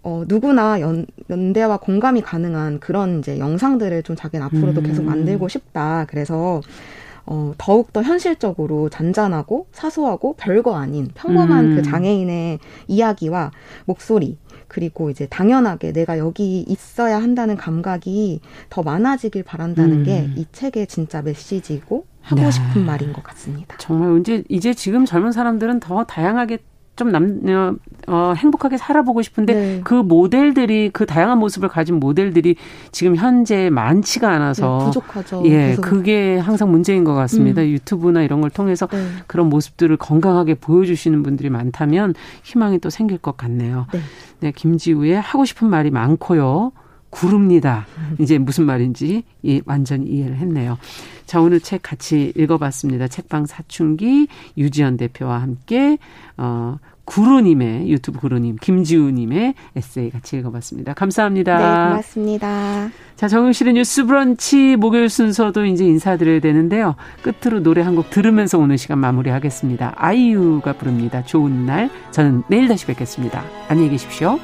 [0.04, 4.86] 어, 누구나 연, 연대와 공감이 가능한 그런 이제 영상들을 좀 자기는 앞으로도 음.
[4.86, 6.06] 계속 만들고 싶다.
[6.10, 6.62] 그래서
[7.26, 11.76] 어, 더욱더 현실적으로 잔잔하고 사소하고 별거 아닌 평범한 그 음.
[11.76, 13.51] 그 장애인의 이야기와
[13.86, 20.03] 목소리, 그리고 이제 당연하게 내가 여기 있어야 한다는 감각이 더 많아지길 바란다는 음.
[20.05, 22.51] 게이 책의 진짜 메시지고 하고 네.
[22.51, 23.76] 싶은 말인 것 같습니다.
[23.78, 26.59] 정말 이제 이제 지금 젊은 사람들은 더 다양하게
[27.02, 27.74] 좀 남, 어,
[28.08, 29.82] 어, 행복하게 살아보고 싶은데 네.
[29.84, 32.56] 그 모델들이 그 다양한 모습을 가진 모델들이
[32.91, 35.41] 지금 현재 많지가 않아서 네, 부족하죠.
[35.45, 35.82] 예, 계속.
[35.82, 37.64] 그게 항상 문제인 것 같습니다.
[37.64, 37.70] 음.
[37.70, 39.04] 유튜브나 이런 걸 통해서 네.
[39.26, 43.88] 그런 모습들을 건강하게 보여주시는 분들이 많다면 희망이 또 생길 것 같네요.
[43.91, 43.99] 네,
[44.41, 46.72] 네 김지우의 하고 싶은 말이 많고요.
[47.10, 47.86] 구릅니다.
[48.20, 50.78] 이제 무슨 말인지 예, 완전히 이해를 했네요.
[51.26, 53.08] 자, 오늘 책 같이 읽어봤습니다.
[53.08, 54.28] 책방 사춘기
[54.58, 55.97] 유지연 대표와 함께,
[56.38, 60.93] 어, 구루님의, 유튜브 구루님, 김지우님의 에세이 같이 읽어봤습니다.
[60.93, 61.58] 감사합니다.
[61.58, 62.89] 네, 고맙습니다.
[63.16, 66.95] 자, 정용실의 뉴스 브런치 목요일 순서도 이제 인사드려야 되는데요.
[67.22, 69.93] 끝으로 노래 한 곡 들으면서 오늘 시간 마무리하겠습니다.
[69.97, 71.24] 아이유가 부릅니다.
[71.26, 71.89] 좋은 날.
[72.12, 73.43] 저는 내일 다시 뵙겠습니다.
[73.68, 74.39] 안녕히 계십시오.